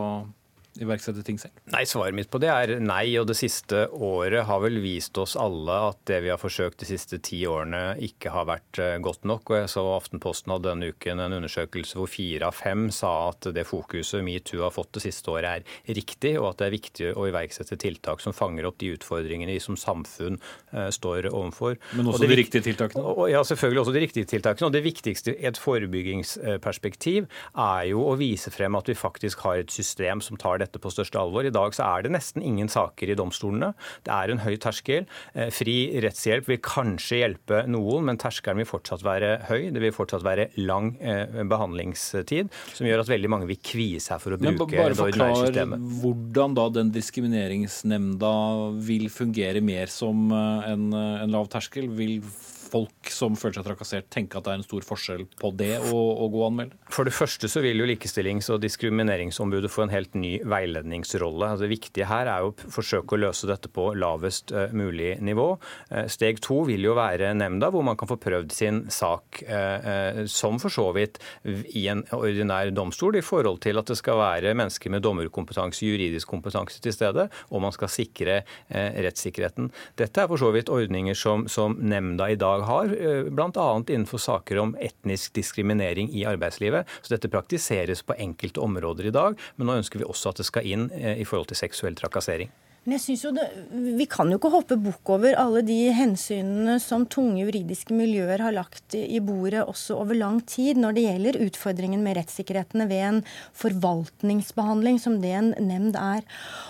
[0.77, 1.57] iverksette ting selv?
[1.73, 3.05] Nei, Svaret mitt på det er nei.
[3.19, 6.89] Og det siste året har vel vist oss alle at det vi har forsøkt de
[6.89, 9.49] siste ti årene ikke har vært eh, godt nok.
[9.49, 13.49] Og jeg så Aftenposten hadde denne uken en undersøkelse hvor fire av fem sa at
[13.55, 17.11] det fokuset metoo har fått det siste året er riktig, og at det er viktig
[17.17, 20.37] å iverksette tiltak som fanger opp de utfordringene vi som samfunn
[20.73, 21.77] uh, står overfor.
[21.97, 23.03] Men også de riktige tiltakene?
[23.03, 24.69] Og, ja, selvfølgelig også de riktige tiltakene.
[24.69, 29.63] Og det viktigste i et forebyggingsperspektiv er jo å vise frem at vi faktisk har
[29.63, 31.47] et system som tar dette dette på største alvor.
[31.47, 33.73] I dag så er det nesten ingen saker i domstolene.
[34.05, 35.07] Det er en høy terskel.
[35.33, 39.69] Eh, fri rettshjelp vil kanskje hjelpe noen, men terskelen vil fortsatt være høy.
[39.73, 44.21] Det vil fortsatt være lang eh, behandlingstid, som gjør at veldig mange vil kvie seg
[44.21, 45.89] for å bruke det ordinære systemet.
[46.03, 48.35] Hvordan da den diskrimineringsnemnda
[48.85, 51.89] vil fungere mer som eh, en, en lav terskel?
[51.99, 52.19] Vil
[52.69, 56.23] folk som føler seg trakassert, tenke at det er en stor forskjell på det og
[56.25, 56.77] å gå og anmelde?
[56.93, 61.51] For det første så vil jo Likestillings- og diskrimineringsombudet få en helt ny veiledningsrolle.
[61.51, 65.47] Altså det viktige her er å forsøke å løse dette på lavest eh, mulig nivå.
[65.89, 70.23] Eh, steg to vil jo være nemnda, hvor man kan få prøvd sin sak eh,
[70.29, 74.55] som for så vidt i en ordinær domstol, i forhold til at det skal være
[74.57, 79.69] mennesker med dommerkompetanse, juridisk kompetanse til stede, og man skal sikre rettssikkerheten.
[79.99, 83.83] Dette er for så vidt ordninger som, som nemnda i dag dag har, eh, bl.a.
[83.87, 86.87] innenfor saker om etnisk diskriminering i arbeidslivet.
[87.01, 90.49] Så dette praktiseres på enkelte områder i dag, men nå ønsker vi også at det
[90.49, 92.51] skal inn eh, i forhold til seksuell trakassering.
[92.87, 93.45] Men jeg synes jo det,
[93.99, 98.55] Vi kan jo ikke hoppe bukk over alle de hensynene som tunge juridiske miljøer har
[98.55, 103.19] lagt i bordet også over lang tid når det gjelder utfordringen med rettssikkerhetene ved en
[103.59, 106.23] forvaltningsbehandling, som det en nemnd er.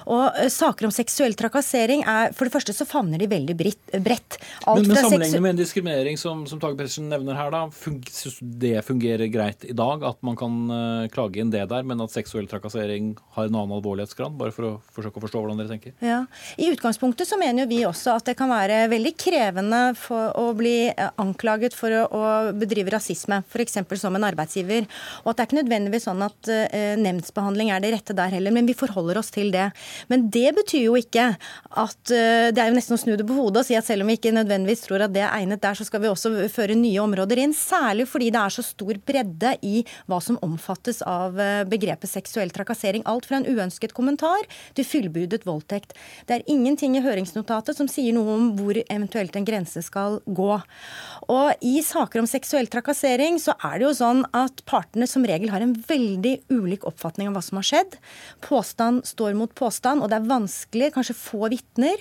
[0.10, 4.40] Og uh, Saker om seksuell trakassering er For det første så favner de veldig bredt.
[4.68, 8.40] Alt men men sammenlignet med en diskriminering som, som Tage Pettersen nevner her, da, syns
[8.42, 10.04] det fungerer greit i dag?
[10.10, 13.78] At man kan uh, klage inn det der, men at seksuell trakassering har en annen
[13.78, 14.36] alvorlighetsgrad?
[14.40, 15.99] Bare for å forsøke å forstå hvordan dere tenker?
[16.00, 16.26] Ja.
[16.56, 19.80] I utgangspunktet så mener jo vi også at det kan være veldig krevende
[20.40, 22.22] å bli eh, anklaget for å, å
[22.56, 23.76] bedrive rasisme, f.eks.
[24.00, 24.88] som en arbeidsgiver.
[25.26, 28.56] Og at det er ikke nødvendigvis sånn at uh, nemndsbehandling er det rette der heller,
[28.56, 29.66] men vi forholder oss til det.
[30.08, 33.36] Men det betyr jo ikke at uh, Det er jo nesten å snu det på
[33.36, 35.76] hodet og si at selv om vi ikke nødvendigvis tror at det er egnet der,
[35.76, 37.56] så skal vi også føre nye områder inn.
[37.56, 41.36] Særlig fordi det er så stor bredde i hva som omfattes av
[41.70, 43.04] begrepet seksuell trakassering.
[43.10, 46.28] Alt fra en uønsket kommentar til fullbudet voldtekt konflikt.
[46.28, 50.62] Det er ingenting i høringsnotatet som sier noe om hvor eventuelt en grense skal gå.
[51.30, 55.50] Og I saker om seksuell trakassering så er det jo sånn at partene som regel
[55.50, 57.98] har en veldig ulik oppfatning av hva som har skjedd.
[58.42, 61.98] Påstand står mot påstand, og det er vanskelig, kanskje få vitner.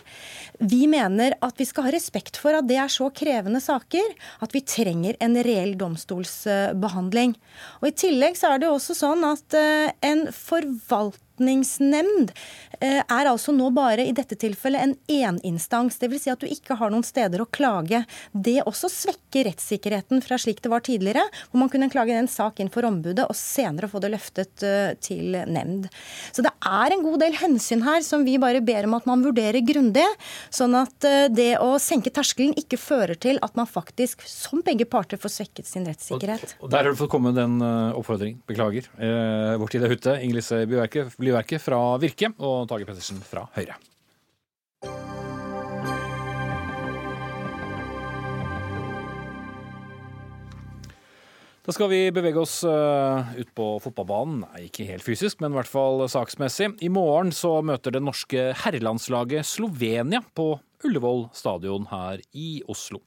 [0.59, 4.55] Vi mener at vi skal ha respekt for at det er så krevende saker at
[4.55, 7.37] vi trenger en reell domstolsbehandling.
[7.81, 12.33] Og I tillegg så er det jo også sånn at eh, en forvaltning forvaltningsnemnd
[12.81, 15.99] eh, er altså nå bare i dette tilfellet en eninstans.
[15.99, 16.23] Dvs.
[16.23, 18.05] Si at du ikke har noen steder å klage.
[18.33, 22.61] Det også svekker rettssikkerheten fra slik det var tidligere, hvor man kunne klage en sak
[22.61, 25.89] inn for ombudet og senere få det løftet eh, til nemnd.
[26.33, 29.23] Så det er en god del hensyn her som vi bare ber om at man
[29.25, 30.07] vurderer grundig,
[30.51, 34.89] sånn at eh, det å senke terskelen ikke fører til at man faktisk, som begge
[34.89, 36.57] parter, får svekket sin rettssikkerhet.
[36.59, 38.41] Og, og der har du fått komme den oppfordringen.
[38.49, 38.89] Beklager.
[38.99, 40.15] Eh, vår tid er ute.
[40.25, 43.77] Ingrid Byverke, Blyverket fra Virke og Tage Pettersen fra Høyre.
[51.69, 54.39] Da skal vi bevege oss eh, ut på fotballbanen.
[54.47, 56.71] Nei, ikke helt fysisk, men i hvert fall saksmessig.
[56.81, 60.55] I morgen så møter det norske herrelandslaget Slovenia på
[60.89, 63.03] Ullevål stadion her i Oslo.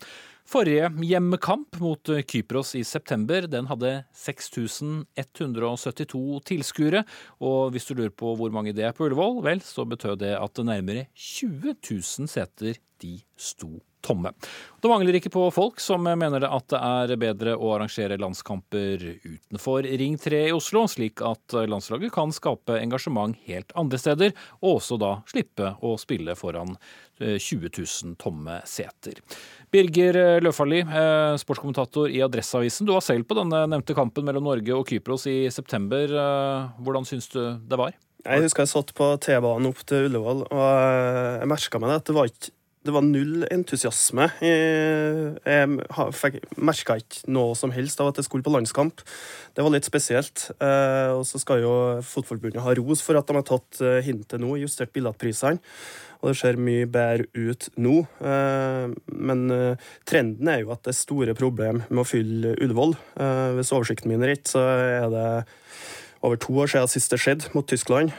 [0.52, 7.06] Forrige hjemmekamp mot Kypros i september den hadde 6172 tilskuere.
[7.40, 10.34] Og hvis du lurer på hvor mange det er på Ullevål, vel, så betød det
[10.36, 14.34] at nærmere 20 000 seter de sto tomme.
[14.82, 19.86] Det mangler ikke på folk som mener at det er bedre å arrangere landskamper utenfor
[20.02, 24.98] Ring 3 i Oslo, slik at landslaget kan skape engasjement helt andre steder, og også
[25.02, 26.76] da slippe å spille foran
[27.22, 27.72] 20 eh,
[28.04, 29.22] 000 tomme seter.
[29.72, 32.86] Birger Løfaldli, eh, sportskommentator i Adresseavisen.
[32.86, 36.12] Du var selv på denne nevnte kampen mellom Norge og Kypros i september.
[36.12, 37.94] Eh, hvordan syns du det var?
[38.22, 40.66] Jeg husker jeg satt på T-banen opp til Ullevål, og
[41.42, 42.52] jeg merka meg at det var ikke
[42.82, 44.28] det var null entusiasme.
[44.42, 45.12] Jeg
[45.46, 49.04] jeg merka ikke noe som helst av at jeg skulle på landskamp.
[49.56, 50.48] Det var litt spesielt.
[50.58, 51.74] Eh, og så skal jo
[52.06, 55.62] Fotballforbundet ha ros for at de har tatt eh, hintet nå, justert billettprisene.
[56.22, 57.96] Og det ser mye bedre ut nå.
[58.22, 58.94] Eh,
[59.30, 59.46] men
[60.10, 62.96] trenden er jo at det er store problemer med å fylle Ullevål.
[63.58, 65.28] Hvis oversikten min er rett, så er det
[66.22, 68.14] over to år siden sist det skjedde mot Tyskland.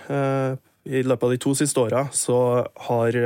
[0.83, 2.39] I løpet av de to siste åra så
[2.89, 3.19] har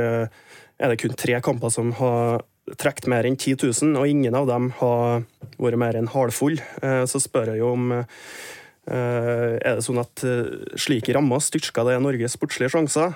[0.77, 2.43] er det kun tre kamper som har
[2.75, 5.23] trukket mer enn 10 000, og ingen av dem har
[5.57, 6.59] vært mer enn halvfull.
[6.83, 8.03] Eh, så spør jeg jo om eh,
[8.91, 13.15] er det sånn at eh, slike rammer styrker det Norges sportslige sjanser,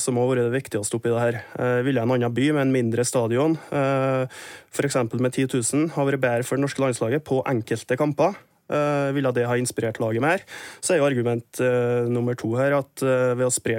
[0.00, 1.40] som har vært det viktigste oppi det her?
[1.86, 5.00] Ville en annen by med en mindre stadion, f.eks.
[5.14, 8.38] med 10 000, ha vært bedre for det norske landslaget på enkelte kamper?
[8.66, 10.42] Uh, ville det ha inspirert laget mer?
[10.82, 13.78] Så er jo argument uh, nummer to her at uh, ved å spre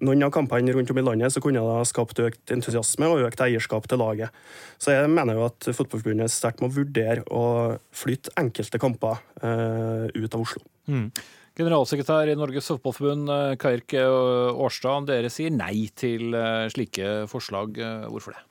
[0.00, 3.26] noen av kampene rundt om i landet, så kunne det ha skapt økt entusiasme og
[3.28, 4.32] økt eierskap til laget.
[4.80, 10.42] Så jeg mener jo at Fotballforbundet sterkt må vurdere å flytte enkelte kamper ut av
[10.42, 10.60] Oslo.
[10.88, 11.08] Mm.
[11.56, 16.36] Generalsekretær i Norges Fotballforbund, Kairk Årstad, dere sier nei til
[16.72, 17.80] slike forslag.
[18.12, 18.44] Hvorfor det?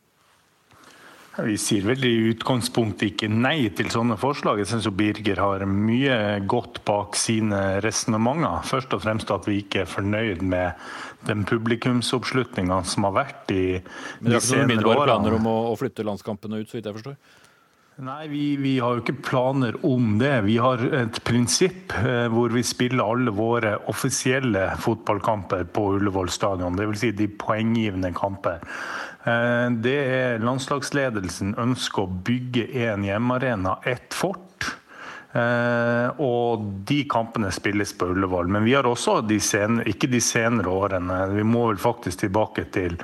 [1.36, 4.62] Vi sier vel i utgangspunktet ikke nei til sånne forslag.
[4.62, 6.17] Jeg syns Birger har mye
[6.48, 8.63] godt bak sine resonnementer.
[8.69, 10.80] Først og fremst at vi ikke er fornøyd med
[11.28, 14.30] den publikumsoppslutninga som har vært i de senere årene.
[14.30, 16.98] Men det er ikke noen planer om å, å flytte landskampene ut, så vidt jeg
[17.02, 17.19] forstår?
[18.06, 20.34] Nei, vi, vi, har jo ikke planer om det.
[20.43, 26.76] Vi har et prinsipp eh, hvor vi spiller alle våre offisielle fotballkamper på Ullevål stadion.
[26.76, 27.06] Dvs.
[27.06, 28.63] Si de poenggivende kamper.
[29.25, 34.69] Eh, det er landslagsledelsen ønsker å bygge en hjemmearena, ett fort.
[35.35, 38.47] Eh, og de kampene spilles på Ullevål.
[38.47, 42.69] Men vi har også de senere, ikke de senere årene, vi må vel faktisk tilbake
[42.75, 42.95] til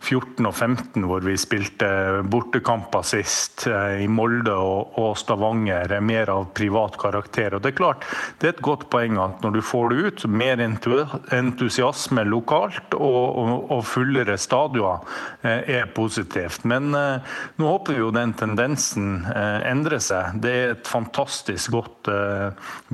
[0.00, 1.88] 14 og 15, hvor vi spilte
[2.32, 7.54] bortekamper sist, eh, i Molde og, Stavanger Stavanger, mer av privat karakter.
[7.54, 8.04] Og Det er klart,
[8.40, 13.70] det er et godt poeng at når du får det ut, mer entusiasme lokalt og,
[13.70, 15.04] og fullere stadioner
[15.42, 16.64] eh, er positivt.
[16.64, 17.20] Men eh,
[17.60, 20.40] nå håper vi jo den tendensen endrer seg.
[20.40, 22.08] Det er et fantastisk godt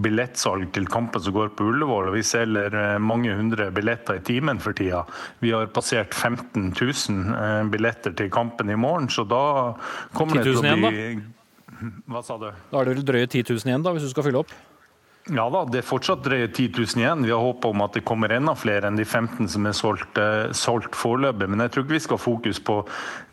[0.01, 2.11] billettsalg til kampen som går på Ullevål.
[2.11, 5.05] og Vi selger mange hundre billetter i timen for tida.
[5.41, 6.96] Vi har passert 15 000
[7.73, 9.43] billetter til kampen i morgen, så da
[10.17, 11.05] kommer det til å bli
[12.09, 12.49] Hva sa du?
[12.71, 14.55] Da er det vel drøye 10 000 igjen, da, hvis du skal fylle opp?
[15.35, 17.25] Ja da, det er fortsatt drøye 10 000 igjen.
[17.27, 20.21] Vi har håp om at det kommer enda flere enn de 15 som er solgt,
[20.23, 21.49] eh, solgt foreløpig.
[21.51, 22.77] Men jeg tror ikke vi skal ha fokus på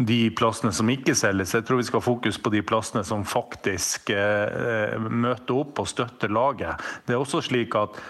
[0.02, 1.54] de plassene som ikke selges.
[1.54, 5.92] Jeg tror vi skal ha fokus på de plassene som faktisk eh, møter opp og
[5.92, 6.82] støtter laget.
[7.06, 8.02] Det er også slik at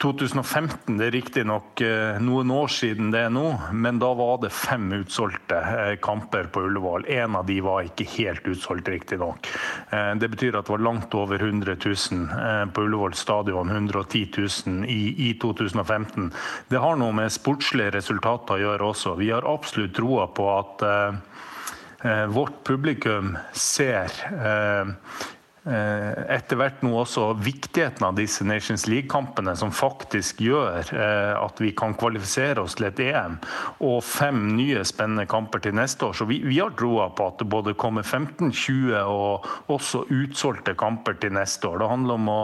[0.00, 3.44] 2015 det er riktignok eh, noen år siden det er nå,
[3.76, 7.04] men da var det fem utsolgte eh, kamper på Ullevål.
[7.12, 9.50] En av de var ikke helt utsolgt, riktignok.
[9.92, 13.68] Eh, det betyr at det var langt over 100 000 på Ullevål stadion.
[13.68, 16.30] 110 000 i, i 2015.
[16.72, 19.18] Det har noe med sportslige resultater å gjøre også.
[19.20, 20.86] Vi har absolutt troa på at
[22.32, 24.08] vårt publikum ser
[25.68, 31.74] etter hvert nå også viktigheten av disse Nations League-kampene, som faktisk gjør eh, at vi
[31.76, 33.36] kan kvalifisere oss til et EM,
[33.84, 36.16] og fem nye spennende kamper til neste år.
[36.16, 40.76] Så vi, vi har troa på at det både kommer 15, 20 og også utsolgte
[40.80, 41.82] kamper til neste år.
[41.82, 42.42] Det handler om å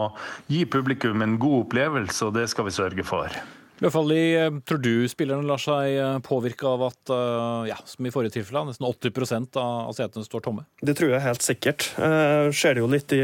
[0.51, 3.33] gi publikum en god opplevelse, og det skal vi sørge for.
[3.83, 8.11] Løfaldli, eh, tror du spillerne lar seg eh, påvirke av at eh, ja, som i
[8.13, 10.65] forrige tilfelle, nesten 80% av setene står tomme?
[10.81, 11.89] Det tror jeg helt sikkert.
[12.01, 13.21] Eh, ser det jo litt i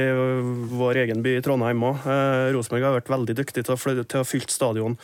[0.78, 2.06] vår egen by i Trondheim òg.
[2.06, 4.98] Eh, Rosenborg har vært veldig dyktig til å, til å fylle stadion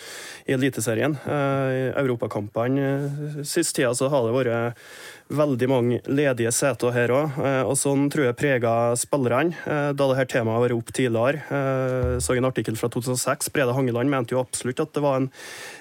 [0.45, 1.17] i Eliteserien.
[1.25, 4.83] Eh, I europakampene sist tida så har det vært
[5.29, 7.37] veldig mange ledige seter her òg.
[7.37, 9.55] Eh, og sånn tror jeg prega spillerne.
[9.65, 13.49] Eh, da dette temaet var opp tidligere, Jeg så en artikkel fra 2006.
[13.53, 15.31] Brede Hangeland mente jo absolutt at det var en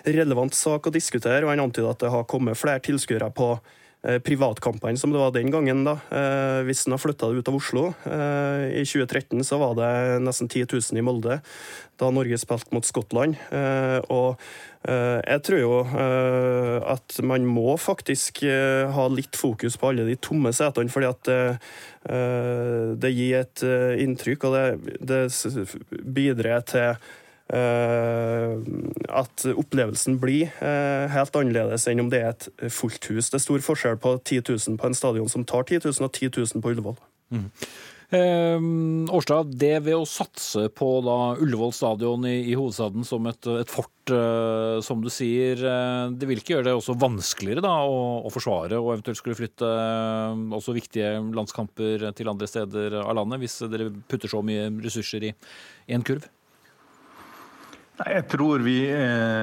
[0.04, 3.58] relevant sak å diskutere, og han antydet at det har kommet flere tilskuere på
[4.24, 5.82] privatkampene som det var den gangen.
[5.84, 5.96] da.
[6.64, 7.82] Hvis en har flytta det ut av Oslo.
[8.06, 9.90] I 2013 så var det
[10.22, 11.40] nesten 10 000 i Molde
[11.98, 13.34] da Norge spilte mot Skottland.
[14.06, 14.38] Og
[14.86, 20.06] Eh, jeg tror jo eh, at man må faktisk eh, ha litt fokus på alle
[20.06, 21.32] de tomme setene, fordi at
[22.08, 23.62] det gir et
[24.00, 25.66] inntrykk, og det, det
[26.16, 26.94] bidrar til
[27.48, 30.50] at opplevelsen blir
[31.14, 33.30] helt annerledes enn om det er et fullt hus.
[33.30, 36.12] Det er stor forskjell på 10 000 på en stadion som tar 10 000, og
[36.12, 36.98] 10 000 på Ullevål.
[37.32, 37.46] Mm.
[38.08, 38.62] Eh,
[39.12, 43.68] Årstad, det ved å satse på da Ullevål stadion i, i hovedstaden som et, et
[43.68, 48.22] fort, eh, som du sier, eh, det vil ikke gjøre det også vanskeligere da, å,
[48.24, 53.44] å, forsvare og eventuelt skulle flytte eh, også viktige landskamper til andre steder av landet,
[53.44, 55.34] hvis dere putter så mye ressurser i
[55.92, 56.24] en kurv?
[57.98, 59.42] Jeg tror vi eh,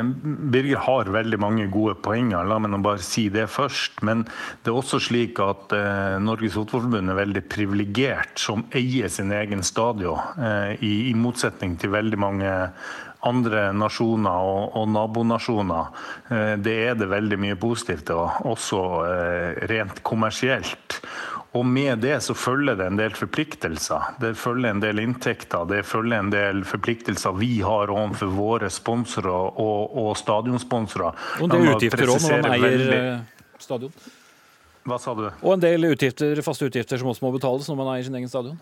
[0.51, 3.99] Birger har veldig mange gode poenger, la meg nå bare si det først.
[4.07, 4.23] Men
[4.63, 9.63] det er også slik at eh, Norges Fotballforbund er veldig privilegert som eier sin egen
[9.65, 10.21] stadion.
[10.39, 12.53] Eh, i, motsetning til veldig mange
[13.25, 15.87] andre nasjoner og, og nabonasjoner.
[16.61, 18.81] Det er det veldig mye positivt og også
[19.71, 20.99] rent kommersielt.
[21.55, 24.17] Og med det så følger det en del forpliktelser.
[24.19, 25.63] Det følger en del inntekter.
[25.69, 31.25] Det følger en del forpliktelser vi har overfor våre sponsorer og, og stadionsponsorer.
[31.39, 32.99] Og en del utgifter òg når man eier veldig...
[32.99, 33.95] Eh, stadion?
[34.85, 35.23] Hva sa du?
[35.41, 38.29] Og en del utgifter, faste utgifter som også må betales når man eier sin egen
[38.29, 38.59] stadion?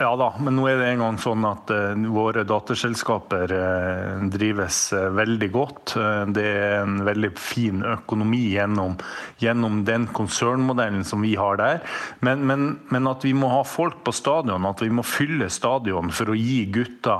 [0.00, 4.78] Ja da, men nå er det en gang sånn at uh, våre datterselskaper uh, drives
[4.96, 5.92] uh, veldig godt.
[6.32, 8.94] det er en veldig fin økonomi gjennom,
[9.42, 11.82] gjennom den konsernmodellen som vi har der.
[12.24, 16.08] Men, men, men, at vi må ha folk på stadion, at vi må fylle stadion
[16.16, 17.18] for å gi gutta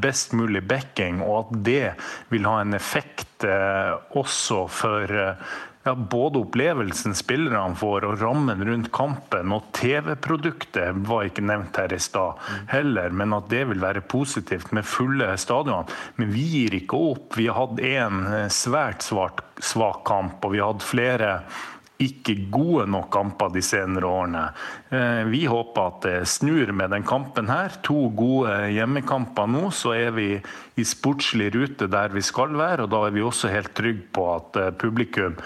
[0.00, 1.84] best mulig backing, og at det
[2.32, 5.12] vil ha en effekt også for
[5.82, 9.52] ja, både opplevelsen spillerne får og rammen rundt kampen.
[9.54, 12.38] Og TV-produktet var ikke nevnt her i stad
[12.70, 15.90] heller, men at det vil være positivt med fulle stadioner.
[16.20, 17.36] Men vi gir ikke opp.
[17.38, 21.34] Vi har hatt en svært svak kamp, og vi har hatt flere
[22.02, 24.42] ikke gode nok kamper de senere årene.
[24.92, 27.74] Eh, vi håper at det snur med den kampen her.
[27.86, 30.28] To gode hjemmekamper nå, så er vi
[30.76, 32.86] i sportslig rute der vi skal være.
[32.86, 35.36] Og da er vi også helt trygge på at eh, publikum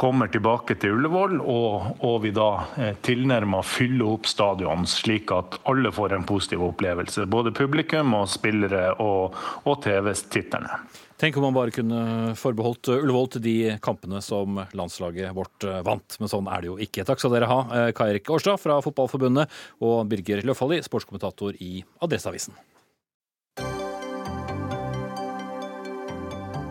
[0.00, 2.48] kommer tilbake til Ullevål, og, og vi da
[2.80, 7.28] eh, tilnærmer fyller opp stadion, slik at alle får en positiv opplevelse.
[7.28, 9.36] Både publikum og spillere og,
[9.68, 10.80] og TV-titterne.
[11.20, 16.16] Tenk om man bare kunne forbeholdt Ullevål til de kampene som landslaget vårt eh, vant.
[16.16, 17.04] Men sånn er det jo ikke.
[17.04, 19.52] Takk skal dere ha, eh, Kai Erik Årstad fra Fotballforbundet
[19.84, 22.56] og Birger Løfaldli, sportskommentator i Adresseavisen.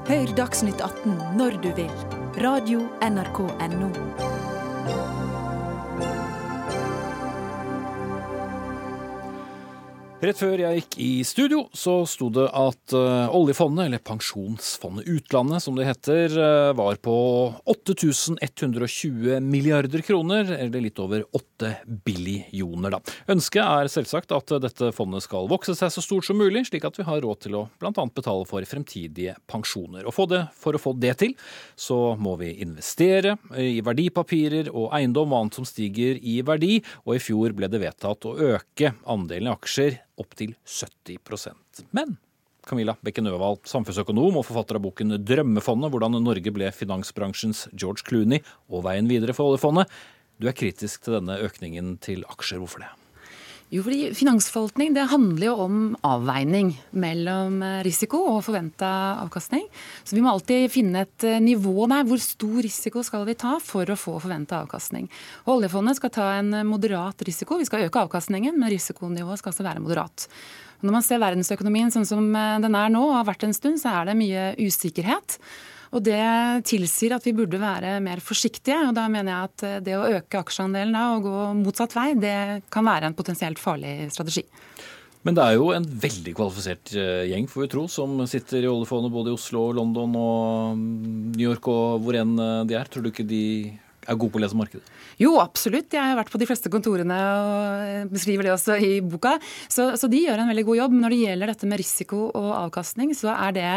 [0.10, 1.94] Hør Dagsnytt 18 når du vil.
[2.42, 4.39] Radio NRK Radio.nrk.no.
[10.20, 15.64] Rett før jeg gikk i studio, så sto det at uh, oljefondet, eller Pensjonsfondet utlandet
[15.64, 17.14] som det heter, uh, var på
[17.72, 21.70] 8120 milliarder kroner, eller litt over 8
[22.04, 23.00] billioner, da.
[23.32, 27.00] Ønsket er selvsagt at dette fondet skal vokse seg så stort som mulig, slik at
[27.00, 27.94] vi har råd til å bl.a.
[27.96, 30.04] betale for fremtidige pensjoner.
[30.04, 31.38] Og for å få det til,
[31.80, 37.16] så må vi investere i verdipapirer og eiendom og annet som stiger i verdi, og
[37.16, 42.18] i fjor ble det vedtatt å øke andelen aksjer opptil 70% Men
[42.68, 48.44] Camilla Bekken Øvald, samfunnsøkonom og forfatter av boken 'Drømmefondet hvordan Norge ble finansbransjens George Clooney
[48.70, 49.90] og veien videre for oljefondet'.
[50.40, 52.60] Du er kritisk til denne økningen til aksjer.
[52.62, 52.92] Hvorfor det?
[53.70, 58.90] Jo, fordi Finansforvaltning det handler jo om avveining mellom eh, risiko og forventa
[59.22, 59.68] avkastning.
[60.02, 62.08] Så Vi må alltid finne et eh, nivå der.
[62.10, 65.06] Hvor stor risiko skal vi ta for å få forventa avkastning?
[65.46, 67.60] Og Oljefondet skal ta en moderat risiko.
[67.62, 70.26] Vi skal øke avkastningen, men risikonivået skal altså være moderat.
[70.82, 73.78] Når man ser verdensøkonomien sånn som eh, den er nå, og har vært en stund,
[73.84, 75.38] så er det mye usikkerhet.
[75.90, 76.22] Og Det
[76.70, 78.78] tilsier at vi burde være mer forsiktige.
[78.88, 82.14] og Da mener jeg at eh, det å øke aksjeandelen da, og gå motsatt vei,
[82.20, 84.46] det kan være en potensielt farlig strategi.
[85.28, 88.72] Men det er jo en veldig kvalifisert eh, gjeng får vi tro, som sitter i
[88.72, 92.88] oljefondet både i Oslo, London og mm, New York og hvor enn eh, de er.
[92.88, 93.44] Tror du ikke de
[94.10, 94.90] er god på å lese markedet?
[95.22, 95.94] Jo, absolutt.
[95.94, 99.36] Jeg har vært på de fleste kontorene og beskriver det også i boka.
[99.68, 100.96] Så, så, de gjør en veldig god jobb.
[100.96, 103.68] Men Når det gjelder dette med risiko og avkastning, så er det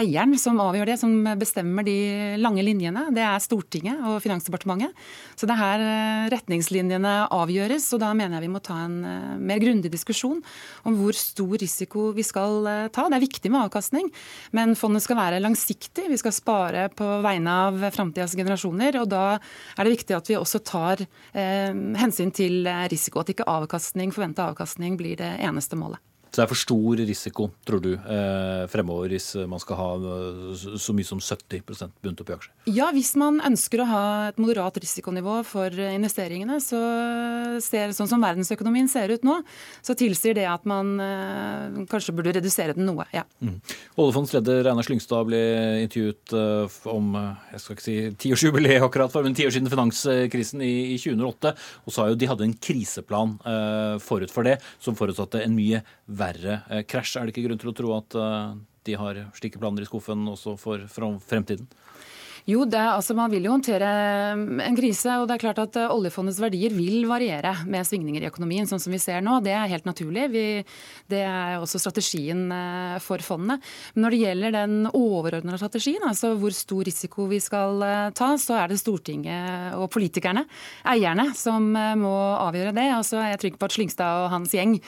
[0.00, 1.96] eieren som avgjør det, som bestemmer de
[2.40, 3.08] lange linjene.
[3.16, 4.94] Det er Stortinget og Finansdepartementet.
[5.38, 7.88] Så det er her eh, retningslinjene avgjøres.
[7.96, 10.40] Og da mener jeg vi må ta en eh, mer grundig diskusjon
[10.88, 13.08] om hvor stor risiko vi skal eh, ta.
[13.10, 14.10] Det er viktig med avkastning,
[14.56, 16.08] men fondet skal være langsiktig.
[16.10, 19.00] Vi skal spare på vegne av framtidas generasjoner.
[19.00, 19.24] og da
[19.80, 23.24] er det viktig at vi også tar eh, hensyn til risiko.
[23.24, 26.02] At ikke avkastning, forventa avkastning blir det eneste målet.
[26.30, 30.60] Så det er for stor risiko, tror du, eh, fremover hvis man skal ha eh,
[30.78, 32.52] så mye som 70 bundet opp i aksjer?
[32.70, 36.78] Ja, hvis man ønsker å ha et moderat risikonivå for investeringene, så
[37.64, 39.40] ser sånn som verdensøkonomien ser ut nå,
[39.82, 43.08] så tilsier det at man eh, kanskje burde redusere den noe.
[43.10, 43.24] ja.
[43.42, 43.58] Mm.
[43.98, 45.42] Oljefondsleder Einar Slyngstad ble
[45.82, 46.36] intervjuet
[46.90, 51.54] om jeg skal ikke si tiårsjubileet akkurat, men ti år siden finanskrisen i, i 2008,
[51.82, 53.34] og sa jo de hadde en kriseplan
[54.04, 57.16] forut for det, som forutsatte en mye verre eh, krasj.
[57.18, 58.58] Er det ikke grunn til å tro at eh,
[58.88, 61.68] de har slike planer i skuffen også for fremtiden?
[62.48, 63.88] Jo, det, altså Man vil jo håndtere
[64.38, 65.16] mm, en krise.
[65.20, 68.80] og det er klart at eh, Oljefondets verdier vil variere med svingninger i økonomien, sånn
[68.82, 69.38] som vi ser nå.
[69.44, 70.28] Det er helt naturlig.
[70.32, 70.44] Vi,
[71.10, 73.64] det er også strategien eh, for fondet.
[73.94, 78.32] Men når det gjelder den overordnede strategien, altså hvor stor risiko vi skal eh, ta,
[78.40, 80.46] så er det Stortinget og politikerne,
[80.88, 82.86] eierne, som må avgjøre det.
[82.94, 84.78] Altså, jeg er trygg på at Slyngstad og hans gjeng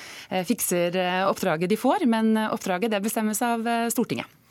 [0.49, 0.97] fikser
[1.29, 4.42] oppdraget de får, men oppdraget det bestemmes av Stortinget.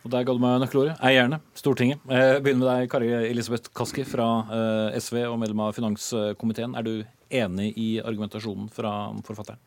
[0.00, 0.96] Og Der ga du meg nøkkelordet.
[1.04, 2.00] Eierne, Stortinget.
[2.08, 6.76] Eh, begynner med deg, Kari Elisabeth Kaski fra eh, SV og medlem av finanskomiteen.
[6.78, 6.94] Er du
[7.30, 8.94] enig i argumentasjonen fra
[9.26, 9.60] forfatteren?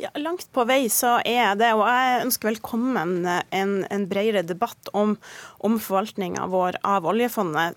[0.00, 1.74] Ja, Langt på vei så er jeg det.
[1.76, 5.16] Og jeg ønsker velkommen en, en bredere debatt om,
[5.60, 7.76] om forvaltninga vår av oljefondet.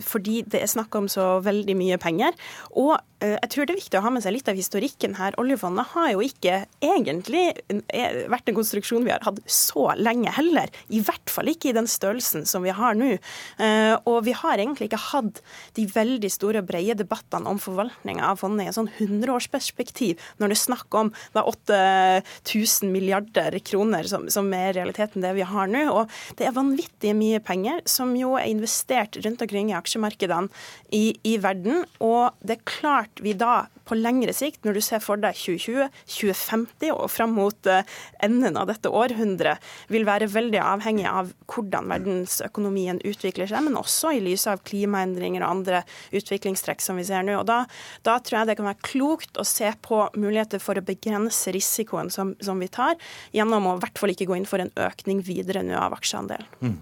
[0.00, 2.38] Fordi det er snakk om så veldig mye penger.
[2.80, 5.36] Og eh, jeg tror det er viktig å ha med seg litt av historikken her.
[5.42, 10.72] Oljefondet har jo ikke egentlig eh, vært en konstruksjon vi har hatt så lenge heller.
[10.88, 13.18] I hvert fall ikke i den størrelsen som vi har nå.
[13.60, 15.44] Eh, og vi har egentlig ikke hatt
[15.76, 20.56] de veldig store og brede debattene om forvaltninga av fondet et sånn 100-årsperspektiv når det
[20.56, 25.84] er snakk om da 8000 milliarder kroner, som, som, er realiteten det vi har nå.
[25.92, 30.50] Og det er vanvittig mye penger som jo er investert rundt omkring i aksjemarkedene
[30.96, 31.84] i, i verden.
[32.02, 35.88] Og det er klart vi da på lengre sikt, når du ser for deg 2020,
[36.14, 37.86] 2050 og fram mot eh,
[38.22, 44.14] enden av dette århundret, vil være veldig avhengig av hvordan verdensøkonomien utvikler seg, men også
[44.14, 45.82] i lys av klimaendringer og andre
[46.16, 47.40] utviklingstrekk som vi ser nå.
[47.40, 47.64] Og da,
[48.06, 52.12] da tror jeg det kan være klokt å se på muligheter for å begrense risikoen
[52.14, 52.98] som, som vi tar,
[53.34, 56.46] gjennom å i hvert fall ikke gå inn for en økning videre nå av aksjeandelen.
[56.62, 56.78] Mm.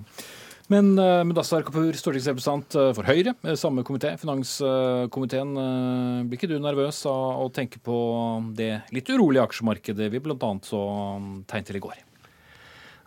[0.69, 5.55] Men uh, Mudassar Kapur, stortingsrepresentant eh, for Høyre, eh, samme komité, finanskomiteen.
[6.29, 7.97] Blir ikke du nervøs av å tenke på
[8.59, 10.53] det litt urolige aksjemarkedet vi bl.a.
[10.69, 10.83] så
[11.23, 12.05] mm, tegn til i går?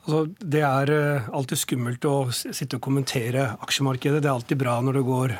[0.02, 0.90] Altså, det er
[1.30, 4.24] alltid skummelt å sitte og kommentere aksjemarkedet.
[4.24, 5.34] Det er alltid bra når det går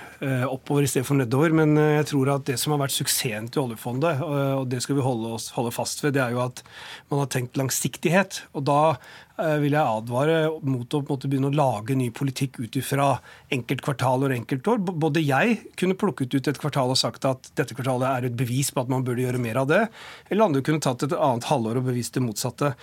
[0.54, 1.56] oppover istedenfor nedover.
[1.58, 5.08] Men jeg tror at det som har vært suksessen til oljefondet, og det skal vi
[5.08, 6.62] holde, oss, holde, fast ved, det er jo at
[7.10, 8.44] man har tenkt langsiktighet.
[8.54, 10.36] Og da eh, vil jeg advare
[10.68, 13.08] mot å måtte begynne å lage ny politikk ut ifra
[13.54, 14.82] enkeltkvartaler og enkeltår.
[14.84, 18.70] Både jeg kunne plukket ut et kvartal og sagt at dette kvartalet er et bevis
[18.74, 19.82] på at man burde gjøre mer av det,
[20.30, 22.74] eller andre kunne tatt et annet halvår og bevist det motsatte.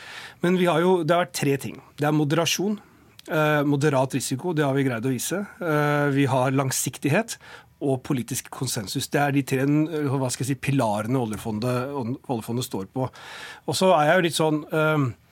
[0.42, 1.80] Men har jo, det har vært tre ting.
[1.98, 2.80] Det er moderasjon.
[3.28, 5.44] Eh, moderat risiko, det har vi greid å vise.
[5.60, 7.38] Eh, vi har langsiktighet,
[7.78, 9.06] og politisk konsensus.
[9.06, 11.92] Det er de tre hva skal jeg si, pilarene oljefondet,
[12.26, 13.06] oljefondet står på.
[13.06, 15.27] Og så er jeg jo litt sånn Eh,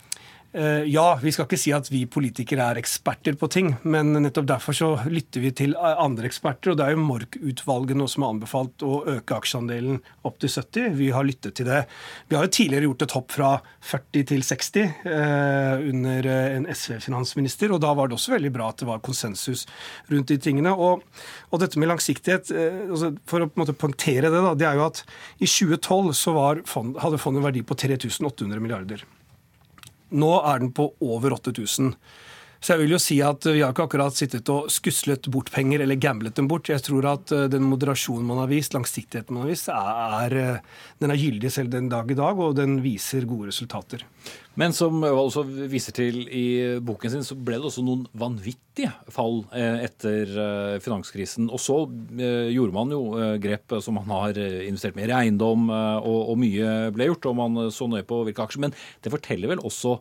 [0.56, 4.76] ja, vi skal ikke si at vi politikere er eksperter på ting, men nettopp derfor
[4.76, 6.72] så lytter vi til andre eksperter.
[6.72, 10.94] og Det er jo Mork-utvalget nå som har anbefalt å øke aksjeandelen opp til 70.
[10.96, 11.82] Vi har lyttet til det.
[12.30, 13.50] Vi har jo tidligere gjort et hopp fra
[13.90, 18.70] 40 til 60 eh, under eh, en SV-finansminister, og da var det også veldig bra
[18.72, 19.66] at det var konsensus
[20.12, 20.72] rundt de tingene.
[20.72, 21.04] Og,
[21.50, 24.70] og dette med langsiktighet, eh, altså for å på en måte poengtere det, da, det
[24.70, 25.04] er jo at
[25.36, 26.34] i 2012 så
[26.68, 29.06] fond, hadde fondet en verdi på 3800 milliarder.
[30.10, 31.94] Nå er den på over 8000.
[32.66, 35.84] Så jeg vil jo si at vi har ikke akkurat sittet og skuslet bort penger
[35.84, 36.66] eller gamblet dem bort.
[36.66, 40.80] Jeg tror at eh, den moderasjonen man har vist, langsiktigheten man har vist, er, eh,
[40.98, 44.02] den er gyldig selv den dag i dag, og den viser gode resultater.
[44.58, 46.48] Men som Øvald også viser til i
[46.82, 50.34] boken sin, så ble det også noen vanvittige fall eh, etter
[50.82, 51.46] finanskrisen.
[51.46, 53.04] Og så gjorde man jo
[53.46, 57.86] grep som man har investert mer i eiendom, og, mye ble gjort, og man så
[57.86, 58.66] nøye på hvilke aksjer.
[58.66, 58.74] Men
[59.06, 60.00] det forteller vel også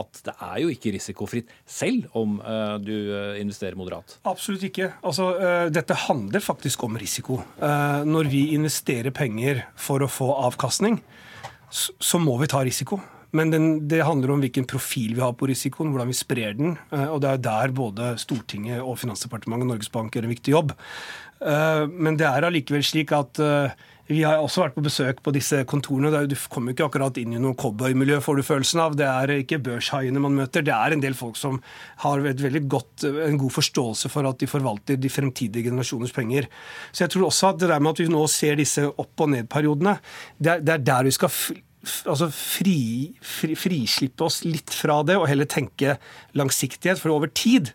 [0.00, 4.18] at det er jo ikke risikofritt selv om uh, du eh, investerer moderat?
[4.28, 4.90] Absolutt ikke.
[5.06, 7.40] Altså, uh, dette handler faktisk om risiko.
[7.56, 10.98] Når vi investerer penger for å få avkastning,
[11.70, 13.00] så, så må vi ta risiko.
[13.36, 16.76] Men den, det handler om hvilken profil vi har på risikoen, hvordan vi sprer den.
[16.92, 20.72] Og det er der både Stortinget og Finansdepartementet og Norges Bank gjør en viktig jobb.
[21.42, 23.42] Men det er allikevel slik at
[24.06, 26.26] vi har også vært på besøk på disse kontorene.
[26.30, 28.94] Du kommer ikke akkurat inn i noe cowboymiljø, får du følelsen av.
[28.98, 30.62] Det er ikke børshaiene man møter.
[30.66, 31.58] Det er en del folk som
[32.04, 32.22] har
[32.70, 36.46] godt, en god forståelse for at de forvalter de fremtidige generasjoners penger.
[36.92, 39.32] Så jeg tror også at det der med at vi nå ser disse opp- og
[39.34, 39.98] ned-periodene,
[40.38, 41.32] det, det, er der vi skal
[42.06, 42.78] altså fri,
[43.22, 45.98] fri, frislippe oss litt fra det, og heller tenke
[46.38, 47.02] langsiktighet.
[47.02, 47.74] For over tid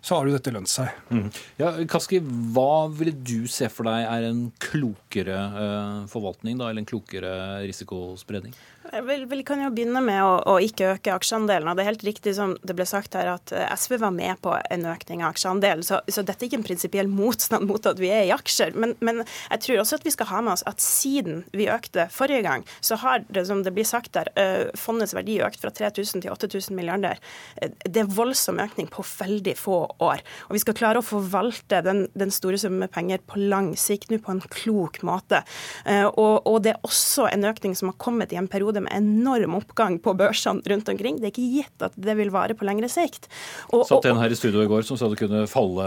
[0.00, 0.90] så har jo dette lønt seg.
[1.12, 1.28] Mm.
[1.60, 2.20] Ja, Kaski,
[2.54, 7.32] hva ville du se for deg er en klokere uh, forvaltning, da, eller en klokere
[7.66, 8.56] risikospredning?
[8.90, 11.68] Vel, vi kan jo begynne med å, å ikke øke aksjeandelen.
[11.68, 14.40] og Det er helt riktig som det ble sagt her at eh, SV var med
[14.42, 15.84] på en økning av aksjeandelen.
[15.86, 18.74] Så, så, dette er ikke en prinsipiell motstand mot at vi er i aksjer.
[18.74, 19.22] Men, men,
[19.52, 22.64] jeg tror også at vi skal ha med oss at siden vi økte forrige gang,
[22.80, 26.34] så har det som det blir sagt der, eh, fondets verdi økt fra 3000 til
[26.34, 27.20] 8000 milliarder.
[27.60, 30.22] Eh, det er voldsom økning på veldig få år.
[30.48, 34.10] Og vi skal klare å forvalte den, den store summen med penger på lang sikt
[34.12, 35.42] nå på en klok måte.
[35.86, 39.56] Og, og det er også en økning som har kommet i en periode med enorm
[39.58, 41.20] oppgang på børsene rundt omkring.
[41.20, 43.28] Det er ikke gitt at det vil vare på lengre sikt.
[43.70, 45.86] Og, Satt en her i studio i går som sa det kunne falle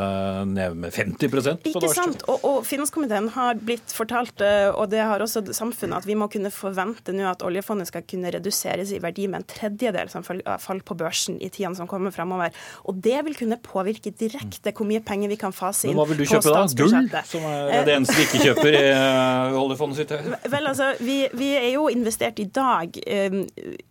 [0.50, 1.44] ned med 50 på
[1.74, 2.26] Ikke sant.
[2.32, 6.30] Og, og Finanskomiteen har blitt fortalt, eh, og det har også samfunnet, at vi må
[6.32, 10.84] kunne forvente nå at oljefondet skal kunne reduseres i verdi med en tredjedel som fall
[10.86, 12.54] på børsen i tidene som kommer fremover.
[12.90, 15.94] Og det vil kunne påvirke direkte hvor mye penger vi kan fase inn.
[15.94, 16.64] Men hva vil du kjøpe da?
[16.74, 16.94] Gull,
[17.30, 20.14] som er det eneste vi ikke kjøper i eh, oljefondet sitt?
[20.52, 23.40] Vel, altså, vi, vi er jo investert i dag eh,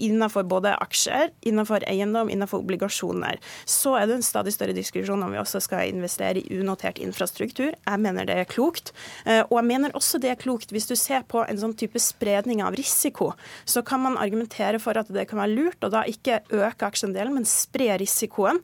[0.03, 3.40] innenfor både aksjer, innenfor eiendom, innenfor obligasjoner.
[3.68, 7.72] Så er det en stadig større diskusjon om vi også skal investere i unotert infrastruktur.
[7.72, 8.92] Jeg mener det er klokt.
[9.26, 12.00] Uh, og jeg mener også det er klokt hvis du ser på en sånn type
[12.03, 13.32] spredning av risiko.
[13.68, 17.34] Så kan man argumentere for at det kan være lurt å da ikke øke aksjeandelen,
[17.36, 18.61] men spre risikoen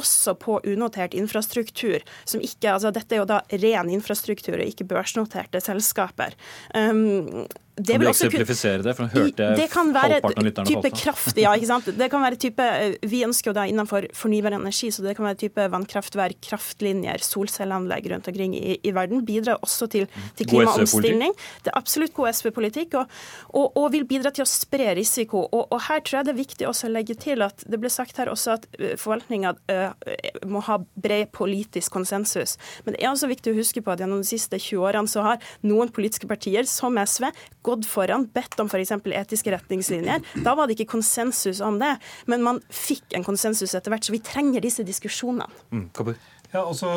[0.00, 2.00] også på unotert infrastruktur.
[2.24, 6.36] som ikke, altså Dette er jo da ren infrastruktur og ikke børsnoterte selskaper.
[6.74, 7.46] Um,
[7.76, 8.94] det kan du eksemplifisere det?
[8.96, 10.18] for nå hørte jeg Det kan være
[10.66, 11.88] type kraft, ja, ikke sant?
[11.96, 12.66] Det kan være type,
[13.08, 18.10] Vi ønsker jo da innenfor fornybar energi, så det kan være type vannkraftverk, kraftlinjer, solcelleanlegg
[18.12, 19.22] rundt omkring i, i verden.
[19.26, 21.36] Bidrar også til, til klimaomstilling.
[21.64, 23.16] Det er absolutt god SV-politikk, og,
[23.54, 25.44] og, og, vil bidra til å spre risiko.
[25.46, 27.90] Og, og, her tror jeg det er viktig også å legge til at det ble
[27.92, 28.66] sagt her også at
[29.00, 29.54] forvaltninga
[30.50, 32.56] må ha bred politisk konsensus.
[32.84, 35.24] Men det er også viktig å huske på at gjennom de siste 20 årene så
[35.24, 37.30] har noen politiske partier, som SV,
[37.66, 38.92] gått foran, bedt om f.eks.
[39.04, 40.24] etiske retningslinjer.
[40.44, 41.96] Da var det ikke konsensus om det,
[42.30, 44.06] men man fikk en konsensus etter hvert.
[44.06, 45.48] Så vi trenger disse diskusjonene.
[45.70, 45.88] Mm,
[46.50, 46.90] ja, altså,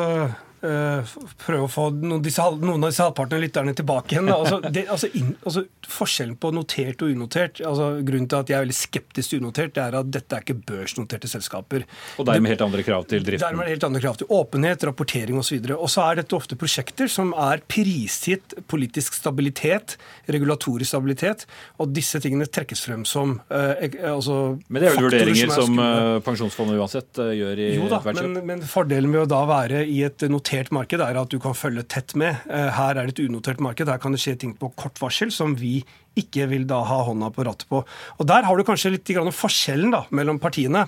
[1.44, 4.30] prøve å få noen, disse, noen av disse halvpartene av lytterne tilbake igjen.
[4.34, 8.58] Altså, det, altså, in, altså, forskjellen på notert og unotert altså, Grunnen til at jeg
[8.58, 11.84] er veldig skeptisk til unotert, det er at dette er ikke børsnoterte selskaper.
[12.20, 13.44] Og dermed helt andre krav til driften?
[13.44, 15.58] Dermed helt andre krav til åpenhet, rapportering osv.
[15.76, 19.96] Og, så er dette ofte prosjekter som er prisgitt politisk stabilitet,
[20.30, 21.46] regulatorisk stabilitet,
[21.82, 25.82] og disse tingene trekkes frem som eh, altså, Men det er vel vurderinger som, som
[25.82, 29.84] uh, Pensjonsfondet uansett uh, gjør i jo da, men, men, fordelen med å da være
[29.90, 32.40] i et notert marked er at du kan følge tett med.
[32.48, 33.88] Her er det et unotert marked.
[33.90, 35.78] Her kan det skje ting på kort varsel som vi
[36.18, 37.82] ikke vil da ha hånda på rattet på.
[38.18, 40.86] Og Der har du kanskje litt forskjellen da, mellom partiene.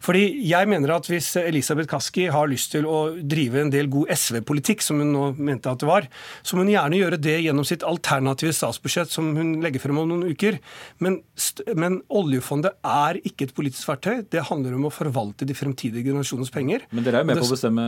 [0.00, 4.10] Fordi jeg mener at Hvis Elisabeth Kaski har lyst til å drive en del god
[4.14, 6.06] SV-politikk, som hun nå mente at det var,
[6.46, 10.08] så må hun gjerne gjøre det gjennom sitt alternative statsbudsjett som hun legger frem om
[10.08, 10.58] noen uker.
[11.04, 11.20] Men,
[11.76, 14.22] men oljefondet er ikke et politisk verktøy.
[14.30, 16.86] Det handler om å forvalte de fremtidige generasjoners penger.
[16.94, 17.86] Men dere er jo med på å bestemme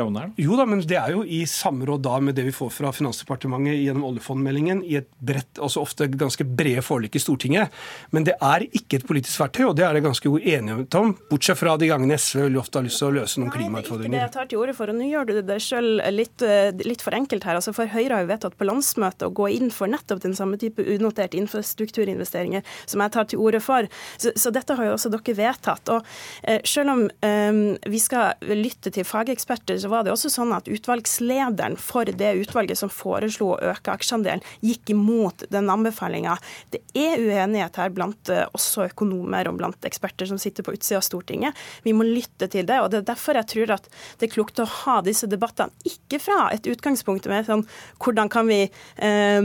[0.00, 0.34] rammene her?
[0.44, 3.80] Jo da, men det er jo i samråd da med det vi får fra Finansdepartementet
[3.80, 7.72] gjennom oljefondmeldingen, i et bredt, altså ofte ganske brede forlik i Stortinget.
[8.14, 11.14] Men det er ikke et politisk verktøy, og det er det ganske god enighet om.
[11.30, 14.16] Bortsett fra de gangene SV veldig ofte har lyst til å løse noen klimautfordringer.
[14.16, 16.00] Det er ikke det jeg tar til orde for, og nå gjør du det selv
[16.10, 17.54] litt, eh, litt for enkelt her.
[17.54, 20.58] Altså for Høyre har jo vedtatt på landsmøtet å gå inn for nettopp den samme
[20.58, 23.86] type unoterte infrastrukturinvesteringer som jeg tar til orde for.
[24.18, 25.92] Så, så dette har jo også dere vedtatt.
[25.94, 26.08] Og
[26.42, 27.62] eh, selv om eh,
[27.94, 32.82] vi skal lytte til fageksperter, så var det også sånn at utvalgslederen for det utvalget
[32.82, 36.40] som foreslo å øke aksjeandelen, gikk imot den anbefalinga.
[36.74, 40.98] Det er uenighet her blant eh, også økonomer og blant eksperter som sitter på utsida
[40.98, 41.56] av Stortinget.
[41.84, 42.80] Vi må lytte til det.
[42.80, 46.20] og Det er derfor jeg tror at det er klokt å ha disse debattene, ikke
[46.20, 47.66] fra et utgangspunkt med sånn,
[48.00, 48.62] hvordan kan vi,
[48.96, 49.40] eh,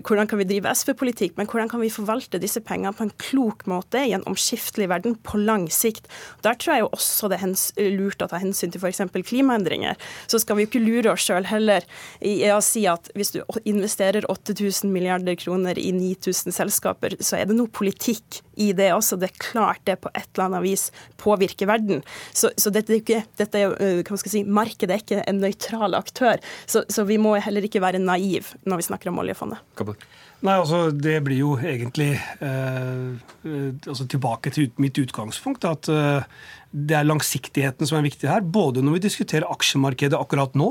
[0.00, 3.66] hvordan kan vi drive SV-politikk, men hvordan kan vi forvalte disse pengene på en klok
[3.66, 6.08] måte i en omskiftelig verden på lang sikt.
[6.42, 9.02] Der tror jeg jo også det er lurt å ta hensyn til f.eks.
[9.26, 9.96] klimaendringer.
[10.26, 11.86] Så skal vi jo ikke lure oss sjøl heller
[12.20, 17.48] i å si at hvis du investerer 8000 milliarder kroner i 9000 selskaper, så er
[17.48, 19.18] det noe politikk i det også.
[19.20, 20.88] Det er klart det på et eller annet vis
[21.20, 22.04] påvirker verden.
[22.32, 25.24] Så, så dette, er ikke, dette er, eh, hva skal jeg si, markedet er ikke
[25.30, 26.40] en nøytral aktør.
[26.66, 29.62] Så, så, vi må heller ikke være naiv når vi snakker om oljefondet.
[30.40, 33.10] Nei, altså Det blir jo egentlig eh,
[33.44, 35.66] eh altså tilbake til mitt utgangspunkt.
[35.68, 36.24] At eh,
[36.70, 38.44] det er langsiktigheten som er viktig her.
[38.46, 40.68] Både når vi diskuterer aksjemarkedet akkurat nå,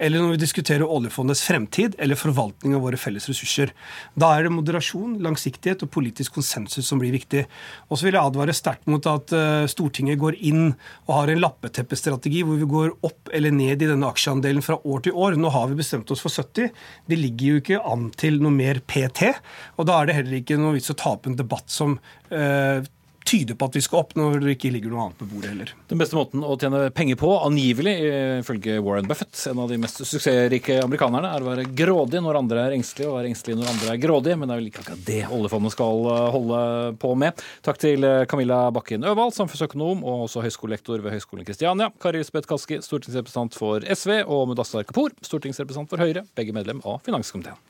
[0.00, 3.74] eller når vi diskuterer oljefondets fremtid eller forvaltning av våre felles ressurser.
[4.16, 7.44] Da er det moderasjon, langsiktighet og politisk konsensus som blir viktig.
[7.90, 11.44] Og så vil jeg advare sterkt mot at uh, Stortinget går inn og har en
[11.44, 15.36] lappeteppestrategi hvor vi går opp eller ned i denne aksjeandelen fra år til år.
[15.36, 16.72] Nå har vi bestemt oss for 70.
[17.12, 19.34] Det ligger jo ikke an til noe mer PT.
[19.76, 21.98] Og da er det heller ikke noe vits å ta opp en debatt som
[22.32, 22.80] uh,
[23.28, 25.72] tyder på at vi skal opp, når det ikke ligger noe annet på bordet heller.
[25.90, 27.94] Den beste måten å tjene penger på, angivelig
[28.42, 32.66] ifølge Warren Buffett, en av de mest suksessrike amerikanerne, er å være grådig når andre
[32.66, 34.38] er engstelige, og være engstelige når andre er grådige.
[34.38, 36.60] Men det er vel ikke akkurat det oljefondet skal eh, holde
[37.02, 37.42] på med.
[37.66, 41.90] Takk til eh, Camilla Bakken Øvald, samfunnsøkonom og også høyskolelektor ved Høgskolen Kristiania.
[42.02, 47.02] Kari Lisbeth Kaski, stortingsrepresentant for SV, og Mudassar Kapur, stortingsrepresentant for Høyre, begge medlem av
[47.06, 47.60] finanskomiteen.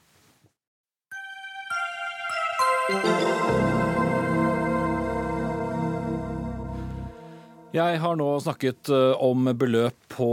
[7.72, 10.26] Jeg har nå snakket eh, om beløp på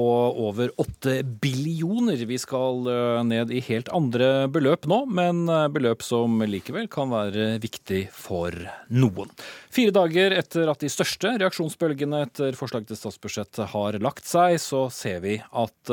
[0.43, 2.19] over åtte billioner.
[2.27, 7.07] Vi skal eh, ned i helt andre beløp nå, men eh, beløp som likevel kan
[7.13, 8.51] være viktig for
[8.91, 9.31] noen.
[9.71, 14.87] Fire dager etter at de største reaksjonsbølgene etter forslag til statsbudsjett har lagt seg, så
[14.91, 15.91] ser vi at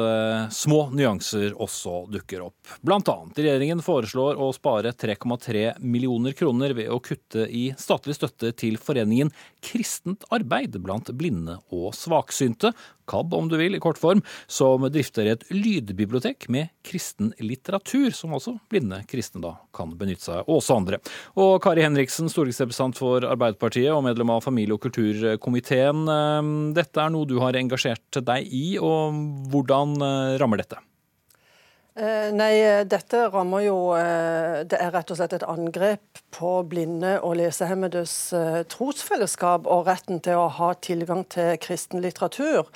[0.56, 2.72] små nyanser også dukker opp.
[2.80, 8.54] Blant annet regjeringen foreslår å spare 3,3 millioner kroner ved å kutte i statlig støtte
[8.56, 9.30] til foreningen
[9.60, 11.35] Kristent arbeid blant blinde
[11.74, 12.72] og svaksynte,
[13.06, 18.34] KAB om du vil, i kort form, som drifter et lydbibliotek med kristen litteratur, som
[18.36, 21.00] også blinde kristne da kan benytte seg av, og også andre.
[21.38, 26.06] Og Kari Henriksen, stortingsrepresentant for Arbeiderpartiet og medlem av familie- og kulturkomiteen.
[26.10, 29.22] Ehm, dette er noe du har engasjert deg i, og
[29.52, 30.82] hvordan eh, rammer dette?
[31.96, 37.14] Eh, nei, dette rammer jo eh, Det er rett og slett et angrep på blinde
[37.24, 42.68] og lesehemmedes eh, trosfellesskap og retten til å ha tilgang til kristen litteratur.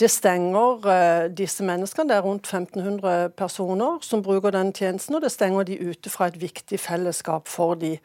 [0.00, 5.32] Det stenger disse menneskene, det er rundt 1500 personer som bruker den tjenesten, og det
[5.32, 7.98] stenger de ute fra et viktig fellesskap for de.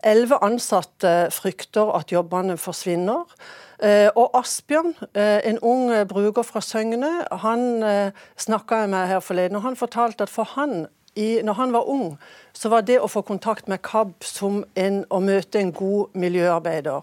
[0.00, 3.28] Elleve ansatte frykter at jobbene forsvinner.
[3.82, 7.82] Eh, og Asbjørn, eh, en ung eh, bruker fra Søgne, han
[8.36, 9.56] snakka jeg med her forleden.
[9.56, 12.18] og Han fortalte at for han, når han var ung,
[12.52, 17.02] så var det å få kontakt med KAB som en, å møte en god miljøarbeider.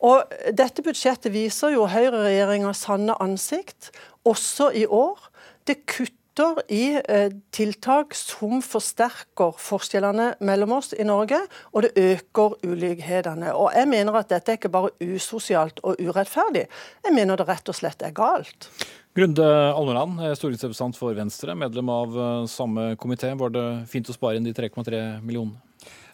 [0.00, 3.90] Og Dette budsjettet viser jo høyreregjeringas sanne ansikt,
[4.24, 5.18] også i år.
[5.66, 6.23] Det kutter
[6.68, 11.38] i eh, tiltak som forsterker forskjellene mellom oss i Norge,
[11.72, 13.54] og det øker ulikhetene.
[13.54, 16.66] Og Jeg mener at dette er ikke bare usosialt og urettferdig,
[17.04, 18.70] jeg mener det rett og slett er galt.
[19.14, 23.30] Grunde Almeland, eh, stortingsrepresentant for Venstre, medlem av eh, samme komité.
[23.38, 25.60] Var det fint å spare inn de 3,3 millionene?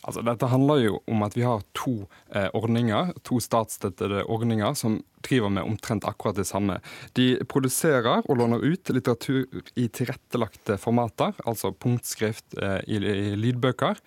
[0.09, 1.93] Altså, dette handler jo om at vi har to
[2.33, 6.79] eh, ordninger, to statsstøttede ordninger som driver med omtrent akkurat det samme.
[7.19, 9.45] De produserer og låner ut litteratur
[9.77, 14.01] i tilrettelagte formater, altså punktskrift eh, i, i lydbøker.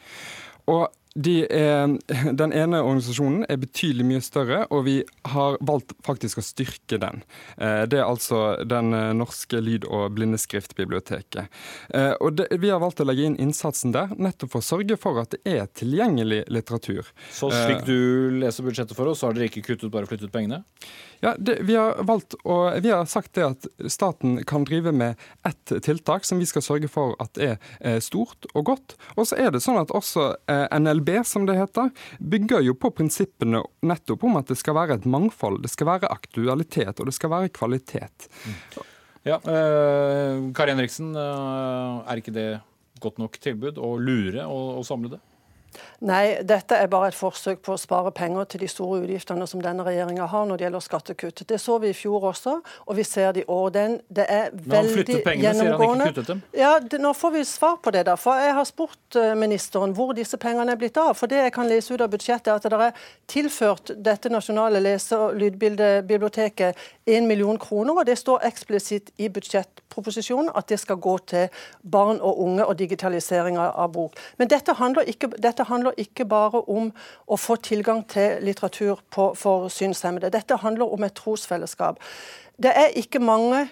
[0.74, 1.93] Og de er,
[2.41, 4.95] den ene organisasjonen er betydelig mye større, og vi
[5.34, 7.22] har valgt faktisk å styrke den.
[7.57, 11.47] Eh, det er altså Den norske lyd- og blindeskriftbiblioteket.
[11.93, 14.97] Eh, og det, Vi har valgt å legge inn innsatsen der, nettopp for å sørge
[14.97, 17.05] for at det er tilgjengelig litteratur.
[17.32, 20.32] Så slik Eh, du leser budsjettet for oss, så har dere ikke kuttet, bare flyttet
[20.34, 20.64] pengene?
[21.24, 25.21] Ja, det, Vi har valgt å, vi har sagt det at staten kan drive med
[25.47, 28.95] ett tiltak som vi skal sørge for at er eh, stort og godt.
[29.15, 32.91] Og så er det sånn at også eh, NLB, som det heter, bygger jo på
[32.97, 37.15] prinsippene nettopp om at det skal være et mangfold, det skal være aktualitet og det
[37.15, 38.28] skal være kvalitet.
[39.24, 42.49] Ja, eh, Kari Henriksen, eh, er ikke det
[42.99, 45.24] godt nok tilbud å lure og, og samle det?
[46.03, 49.61] Nei, dette er bare et forsøk på å spare penger til de store utgiftene som
[49.63, 51.43] denne regjeringa har når det gjelder skattekutt.
[51.49, 52.57] Det så vi i fjor også,
[52.88, 53.69] og vi ser det i år.
[53.76, 56.09] Den, det er veldig pengene, sier han gjennomgående.
[56.11, 56.43] ikke dem?
[56.57, 58.05] Ja, det, Nå får vi svar på det.
[58.09, 61.13] da, for Jeg har spurt eh, ministeren hvor disse pengene er blitt av.
[61.19, 64.82] For Det jeg kan lese ut av budsjettet, er at det er tilført dette nasjonale
[64.84, 66.76] lese- og lydbildebiblioteket
[67.06, 67.93] 1 million kroner.
[67.99, 71.47] og Det står eksplisitt i budsjettproposisjonen at det skal gå til
[71.91, 74.18] barn og unge og digitalisering av bok.
[74.38, 76.91] Men dette handler ikke, dette handler ikke bare om
[77.28, 80.32] å få tilgang til litteratur på, for synshemmede.
[80.32, 81.99] Dette handler om et trosfellesskap.
[82.64, 83.68] Det er ikke mange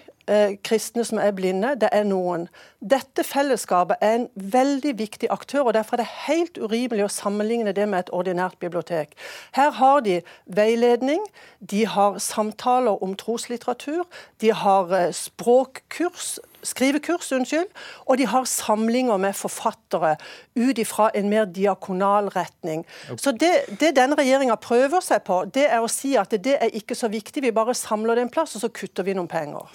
[0.64, 2.46] kristne som er blinde, det er noen.
[2.80, 7.74] Dette fellesskapet er en veldig viktig aktør, og derfor er det helt urimelig å sammenligne
[7.74, 9.16] det med et ordinært bibliotek.
[9.56, 11.24] Her har de veiledning,
[11.58, 14.06] de har samtaler om troslitteratur,
[14.40, 17.70] de har eh, språkkurs, skrivekurs, unnskyld,
[18.06, 20.16] og de har samlinger med forfattere
[20.54, 22.84] ut ifra en mer diakonal retning.
[23.16, 26.74] Så det, det denne regjeringa prøver seg på, det er å si at det er
[26.76, 29.68] ikke så viktig, vi bare samler det en plass, og så kutter vi noen penger.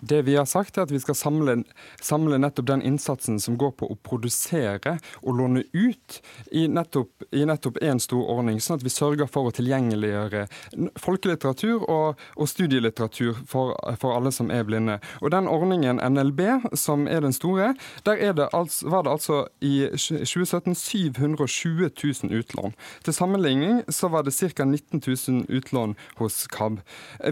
[0.00, 1.58] Det vi har sagt er at vi skal samle,
[2.02, 6.20] samle nettopp den innsatsen som går på å produsere og låne ut
[6.54, 10.46] i nettopp, i nettopp en stor ordning, sånn at vi sørger for å tilgjengeliggjøre
[11.00, 14.98] folkelitteratur og, og studielitteratur for, for alle som er blinde.
[15.22, 17.74] Og den ordningen NLB, som er den store,
[18.06, 21.90] der er det altså, var det altså i 2017 720
[22.22, 22.74] 000 utlån.
[23.04, 24.64] Til sammenligning så var det ca.
[24.64, 26.80] 19 000 utlån hos KAB.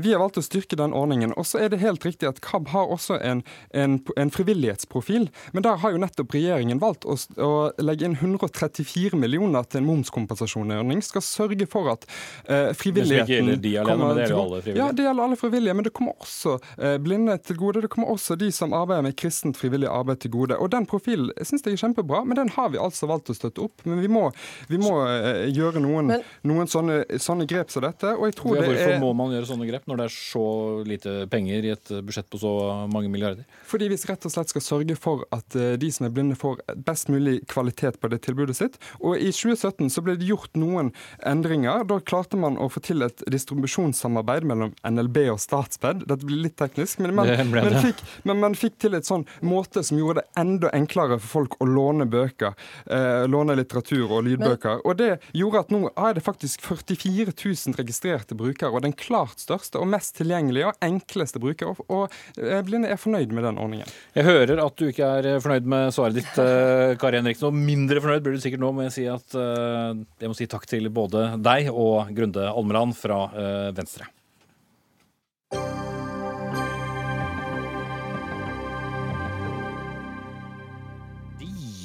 [0.02, 1.32] Vi har valgt å styrke den ordningen.
[1.36, 5.66] Og så er det helt riktig at KAB har også en, en, en frivillighetsprofil, men
[5.66, 11.02] der har jo nettopp regjeringen valgt å, å legge inn 134 millioner til en momskompensasjonsordning.
[11.04, 12.06] Skal sørge for at
[12.48, 14.76] eh, frivilligheten det de alene, kommer til gode.
[14.76, 17.84] Ja, det gjelder alle frivillige, men det kommer også eh, blinde til gode.
[17.84, 20.56] Det kommer også de som arbeider med kristent frivillig arbeid til gode.
[20.62, 23.64] Og den profilen syns jeg er kjempebra, men den har vi altså valgt å støtte
[23.64, 23.84] opp.
[23.84, 24.26] Men vi må,
[24.70, 26.12] vi må eh, gjøre noen,
[26.46, 28.14] noen sånne, sånne grep som dette.
[28.16, 30.14] Og jeg tror Ja, det Hvorfor er må man gjøre sånne grep når det er
[30.16, 30.46] så
[30.86, 32.52] lite penger i et budsjett på så
[32.92, 33.46] mange milliarder?
[33.66, 36.62] Fordi vi rett og slett skal sørge for at eh, de som er blinde får
[36.86, 38.78] best mulig kvalitet på det tilbudet sitt.
[39.00, 40.92] Og i 2017 så ble det gjort noen
[41.26, 41.84] endringer.
[41.88, 46.04] Da klarte man å få til et distribusjonssamarbeid mellom NLB og Statsped.
[46.08, 47.82] Dette blir litt teknisk, men man, Det ble men det.
[47.88, 51.58] fikk, men man fikk til et sånn måte som gjorde det enda enklere for folk
[51.62, 52.54] å låne bøker.
[52.90, 54.84] Eh, låne litteratur og lydbøker.
[54.84, 59.42] og det gjorde at nå er det faktisk 44 000 registrerte brukere, og den klart
[59.42, 61.72] største og mest tilgjengelige og enkleste bruker.
[61.72, 63.94] Og, og eh, blinde er fornøyd med den ordningen.
[64.16, 67.50] Jeg hører at du ikke er fornøyd med svaret ditt, eh, Kari Henriksen.
[67.50, 70.50] Og mindre fornøyd blir du sikkert nå må jeg si at eh, jeg må si
[70.50, 73.26] takk til både deg og Grunde Almeland fra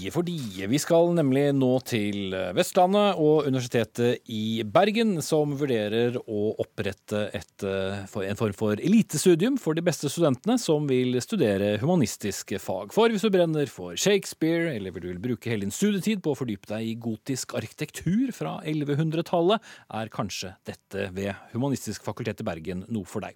[0.07, 6.19] eh, for Fordi vi skal nemlig nå til Vestlandet og Universitetet i Bergen, som vurderer
[6.21, 11.79] å opprette et, eh, en form for elitestudium for de beste studentene som vil studere
[11.81, 12.93] humanistiske fag.
[12.93, 16.35] For hvis du brenner for Shakespeare, eller vil du vil bruke hele din studietid på
[16.35, 19.59] å fordype deg i gotisk arkitektur fra 1100-tallet,
[19.97, 23.35] er kanskje dette ved Humanistisk fakultet i Bergen noe for deg.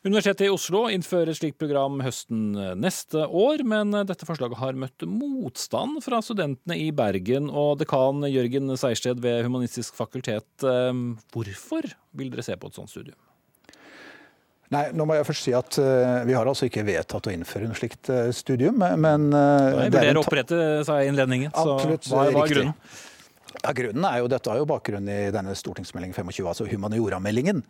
[0.00, 5.04] Universitetet i Oslo innfører et slikt program høsten neste år, men dette forslaget har møtt
[5.04, 7.50] motstand fra studentene i Bergen.
[7.52, 11.02] Og dekan Jørgen Seiersted ved Humanistisk fakultet, eh,
[11.34, 13.18] hvorfor vil dere se på et sånt studium?
[14.70, 17.66] Nei, nå må jeg først si at uh, Vi har altså ikke vedtatt å innføre
[17.66, 21.50] noe slikt uh, studium, men uh, vurderer å opprette, sa jeg i innledningen.
[21.50, 22.76] Så Absolutt, hva, hva er grunnen?
[23.60, 27.60] Ja, grunnen er jo, Dette er jo bakgrunnen i denne stortingsmeldingen 25, altså humaniorameldingen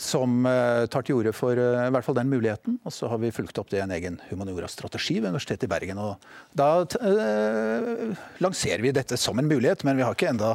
[0.00, 2.78] som eh, tar til orde for eh, i hvert fall den muligheten.
[2.88, 6.00] Og så har vi fulgt opp det i en egen humaniora-strategi ved Universitetet i Bergen.
[6.00, 6.20] og
[6.56, 10.54] Da øh, lanserer vi dette som en mulighet, men vi har ikke enda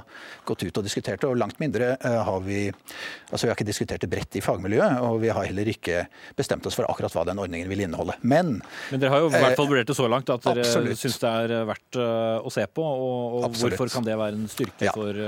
[0.49, 1.29] gått ut og diskutert det.
[1.29, 5.19] Og langt mindre har vi altså vi har ikke diskutert det bredt i fagmiljøet, og
[5.21, 6.05] vi har heller ikke
[6.37, 8.17] bestemt oss for akkurat hva den ordningen vil inneholde.
[8.21, 8.57] Men,
[8.91, 11.33] men dere har jo i hvert fall vurdert det så langt at dere syns det
[11.43, 12.85] er verdt å se på.
[12.85, 14.91] Og, og hvorfor kan det være en styrke ja.
[14.95, 15.19] for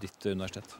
[0.00, 0.78] ditt universitet?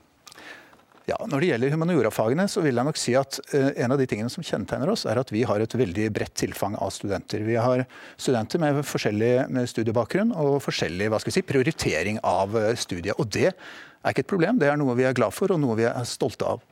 [1.11, 4.07] Ja, Når det gjelder humaniorafagene, så vil jeg nok si at uh, en av de
[4.07, 7.43] tingene som kjennetegner oss, er at vi har et veldig bredt tilfang av studenter.
[7.47, 7.83] Vi har
[8.15, 13.19] studenter med forskjellig med studiebakgrunn og forskjellig hva skal vi si, prioritering av uh, studiet.
[13.19, 15.79] Og det er ikke et problem, det er noe vi er glad for og noe
[15.79, 16.63] vi er stolte av.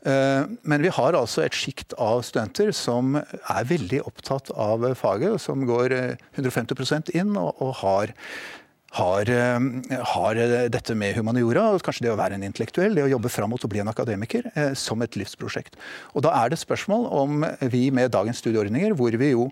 [0.00, 5.66] Men vi har altså et sjikt av studenter som er veldig opptatt av faget, som
[5.68, 5.92] går
[6.40, 8.14] 150 inn og har
[8.90, 9.58] har, eh,
[10.14, 10.34] har,
[10.68, 13.62] dette med humaniora, og kanskje det å være en intellektuell, det å jobbe fram mot
[13.62, 15.78] å bli en akademiker, eh, som et livsprosjekt.
[16.14, 19.50] Og Da er det spørsmål om vi med dagens studieordninger, hvor vi jo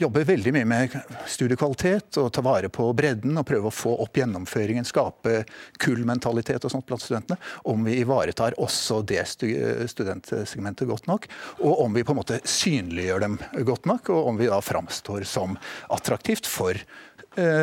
[0.00, 0.94] jobber veldig mye med
[1.28, 5.42] studiekvalitet og ta vare på bredden og prøve å få opp gjennomføringen, skape
[5.82, 7.36] kullmentalitet og sånt blant studentene,
[7.68, 11.28] om vi ivaretar også det studentsegmentet godt nok,
[11.60, 15.26] og om vi på en måte synliggjør dem godt nok, og om vi da framstår
[15.28, 15.58] som
[15.92, 17.09] attraktivt for Eh,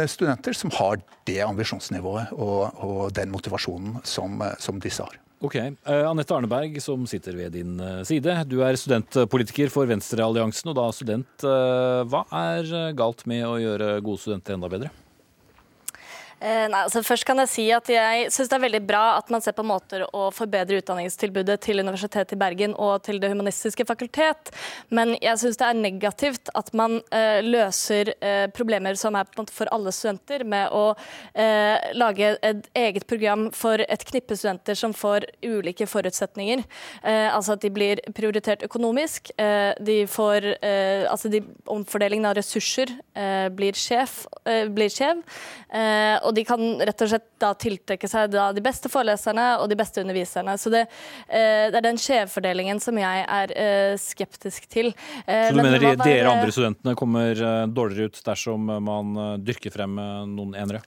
[0.07, 5.18] studenter som har det ambisjonsnivået og, og den motivasjonen som, eh, som disse har.
[5.38, 5.57] Ok.
[5.86, 7.76] Uh, Anette Arneberg, som sitter ved din
[8.09, 8.39] side.
[8.49, 11.45] Du er studentpolitiker for Venstrealliansen, og da student.
[11.45, 14.89] Hva er galt med å gjøre gode studenter enda bedre?
[16.38, 19.29] Eh, nei, altså først kan Jeg si at jeg synes det er veldig bra at
[19.33, 23.85] man ser på måter å forbedre utdanningstilbudet til Universitetet i Bergen og til Det humanistiske
[23.89, 24.51] fakultet,
[24.93, 29.69] men jeg syns det er negativt at man eh, løser eh, problemer som er for
[29.73, 30.93] alle studenter, med å
[31.33, 36.63] eh, lage et eget program for et knippe studenter som får ulike forutsetninger.
[37.03, 40.49] Eh, altså at de blir prioritert økonomisk, eh, de får
[41.07, 42.91] altså de, Omfordelingen av ressurser
[43.55, 44.11] blir, skjev.
[44.73, 44.91] blir
[46.28, 49.78] og de kan rett og slett da tiltrekke seg da de beste foreleserne og de
[49.80, 50.57] beste underviserne.
[50.59, 50.86] Så det,
[51.28, 54.91] eh, det er den skjevfordelingen som jeg er eh, skeptisk til.
[55.25, 59.97] Eh, så du mener var, dere andre studentene kommer dårligere ut dersom man dyrker frem
[60.34, 60.84] noen enere?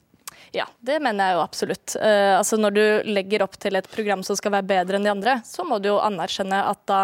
[0.52, 1.94] Ja, det mener jeg jo absolutt.
[1.94, 5.12] Uh, altså Når du legger opp til et program som skal være bedre enn de
[5.12, 7.02] andre, så må du jo anerkjenne at da,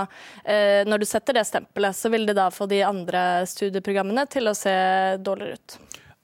[0.49, 4.51] uh, når du setter det stempelet, så vil det da få de andre studieprogrammene til
[4.51, 4.75] å se
[5.23, 5.79] dårligere ut.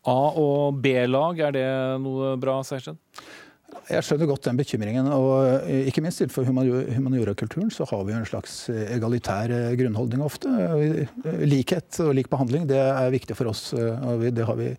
[0.09, 1.69] A- og B-lag, er det
[2.03, 2.99] noe bra, Seiersen?
[3.91, 5.09] Jeg skjønner godt den bekymringen.
[5.11, 10.23] og eh, Ikke minst innenfor humaniorakulturen så har vi en slags eh, egalitær eh, grunnholdning
[10.25, 10.51] ofte.
[11.49, 13.71] Likhet og lik behandling det er viktig for oss.
[13.75, 14.71] og Det har vi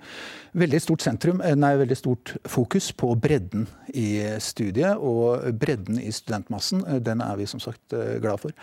[0.54, 5.02] veldig stort sentrum, nei, veldig stort fokus på bredden i studiet.
[5.02, 8.54] Og bredden i studentmassen, den er vi som sagt glad for.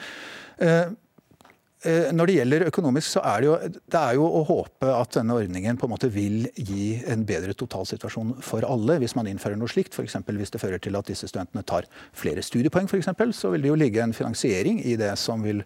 [1.80, 3.54] Eh, når det gjelder økonomisk, så er det, jo,
[3.88, 7.54] det er jo å håpe at denne ordningen på en måte vil gi en bedre
[7.56, 9.96] totalsituasjon for alle hvis man innfører noe slikt.
[9.96, 10.18] F.eks.
[10.28, 13.08] hvis det fører til at disse studentene tar flere studiepoeng, f.eks.
[13.32, 15.64] så vil det jo ligge en finansiering i det som vil,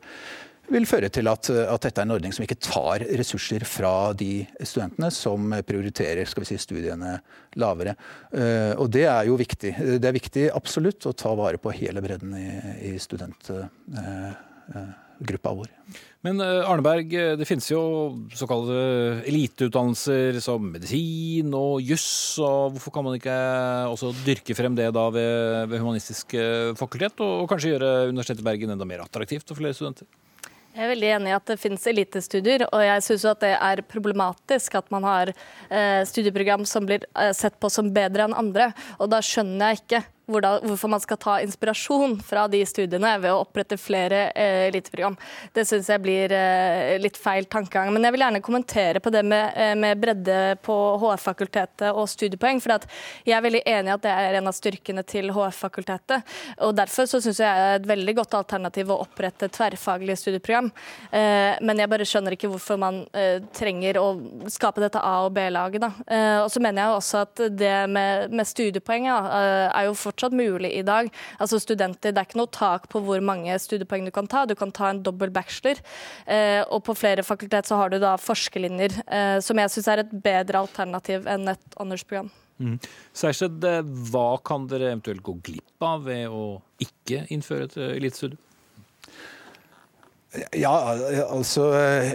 [0.71, 4.45] vil føre til at, at, dette er en ordning som ikke tar ressurser fra de
[4.63, 7.19] studentene som prioriterer si, studiene
[7.59, 7.99] lavere.
[8.31, 9.75] Uh, og det er jo viktig.
[9.99, 12.51] Det er viktig absolutt å ta vare på hele bredden i,
[12.95, 13.51] i student...
[15.25, 15.71] Gruppa vår.
[16.25, 17.81] Men eh, Arneberg, eh, det finnes jo
[18.37, 18.77] såkalte
[19.29, 22.39] eliteutdannelser som medisin og juss.
[22.39, 23.39] og Hvorfor kan man ikke
[23.93, 26.37] også dyrke frem det da ved, ved Humanistisk
[26.81, 30.09] fakultet, og kanskje gjøre Universitetet i Bergen enda mer attraktivt for flere studenter?
[30.75, 33.83] Jeg er veldig enig i at det finnes elitestudier, og jeg syns at det er
[33.87, 38.73] problematisk at man har eh, studieprogram som blir eh, sett på som bedre enn andre.
[38.99, 43.43] Og da skjønner jeg ikke hvorfor man skal ta inspirasjon fra de studiene ved å
[43.43, 45.17] opprette flere eh, eliteprogram.
[45.55, 47.93] Det syns jeg blir eh, litt feil tankegang.
[47.95, 52.63] Men jeg vil gjerne kommentere på det med, eh, med bredde på HF-fakultetet og studiepoeng.
[52.65, 52.89] For
[53.25, 56.35] jeg er veldig enig i at det er en av styrkene til HF-fakultetet.
[56.65, 60.71] Og derfor så syns jeg det er et veldig godt alternativ å opprette tverrfaglige studieprogram.
[61.13, 63.03] Men jeg bare skjønner ikke hvorfor man
[63.55, 64.07] trenger å
[64.51, 65.85] skape dette A- og B-laget.
[66.07, 69.19] Eh, og så mener jeg også at det med, med studiepoeng ja,
[69.69, 71.11] er jo for fortsatt mulig i dag.
[71.39, 74.47] Altså studenter, Det er ikke noe tak på hvor mange studiepoeng du kan ta.
[74.47, 75.81] Du kan ta en dobbel bachelor.
[76.27, 80.05] Eh, og på flere fakultet så har du da forskerlinjer, eh, som jeg syns er
[80.05, 82.31] et bedre alternativ enn et honorsprogram.
[82.61, 82.79] Mm.
[83.13, 83.65] Sersted,
[84.13, 88.39] hva kan dere eventuelt gå glipp av ved å ikke innføre et elitestudium?
[90.59, 90.73] Ja,
[91.29, 91.69] altså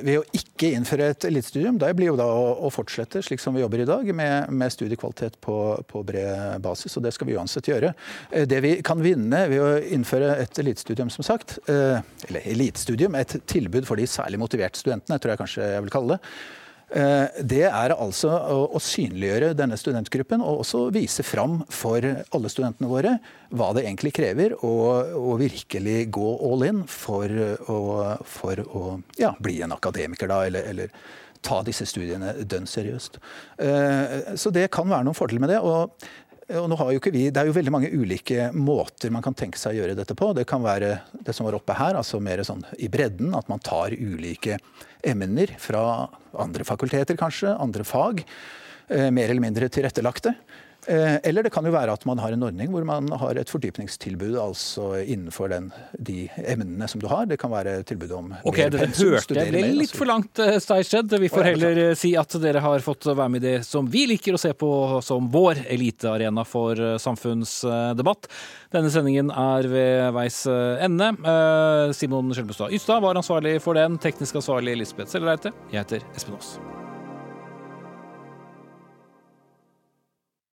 [0.03, 3.55] Ved å ikke innføre et elitestudium, det blir jo da å, å, fortsette slik som
[3.55, 5.55] vi jobber i dag, med, med studiekvalitet på,
[5.87, 6.97] på, bred basis.
[6.99, 7.93] Og det skal vi uansett gjøre.
[8.31, 13.15] Eh, det vi kan vinne ved å innføre et elitestudium, som sagt, eh, eller elitestudium,
[13.19, 16.33] et tilbud for de særlig motiverte studentene, tror jeg kanskje jeg vil kalle det,
[16.68, 18.31] Eh, det er altså
[18.73, 23.11] å synliggjøre denne studentgruppen og også vise fram for alle studentene våre
[23.53, 27.29] hva det egentlig krever å, virkelig gå all in for
[27.69, 27.79] å,
[28.25, 28.83] for å
[29.21, 30.93] ja, bli en akademiker, da, eller, eller
[31.45, 33.19] ta disse studiene dønn seriøst.
[33.63, 35.61] Eh, så det kan være noen fordeler med det.
[35.61, 35.93] og
[36.57, 39.35] og nå har jo ikke vi, Det er jo veldig mange ulike måter man kan
[39.37, 40.31] tenke seg å gjøre dette på.
[40.33, 43.35] Det kan være det som var oppe her, altså mer sånn i bredden.
[43.37, 44.57] At man tar ulike
[45.05, 45.83] emner fra
[46.41, 48.23] andre fakulteter, kanskje, andre fag.
[48.89, 50.33] Eh, mer eller mindre tilrettelagte.
[50.89, 53.51] Eh, eller det kan jo være at man har en ordning hvor man har et
[53.51, 55.67] fordypningstilbud altså innenfor den,
[56.01, 57.27] de emnene som du har.
[57.29, 61.29] Det kan være tilbud om Ok, Dere hørte jeg ble litt for langt, eh, Vi
[61.29, 64.33] får heller eh, si at dere har fått være med i det som vi liker
[64.33, 64.71] å se på
[65.05, 68.25] som vår elitearena for samfunnsdebatt.
[68.73, 71.13] Denne sendingen er ved veis ende.
[71.97, 74.01] Simon Skjelbestad Ystad var ansvarlig for den.
[74.01, 75.53] Teknisk ansvarlig Lisbeth Sellereite.
[75.69, 76.55] Jeg heter Espen Aas.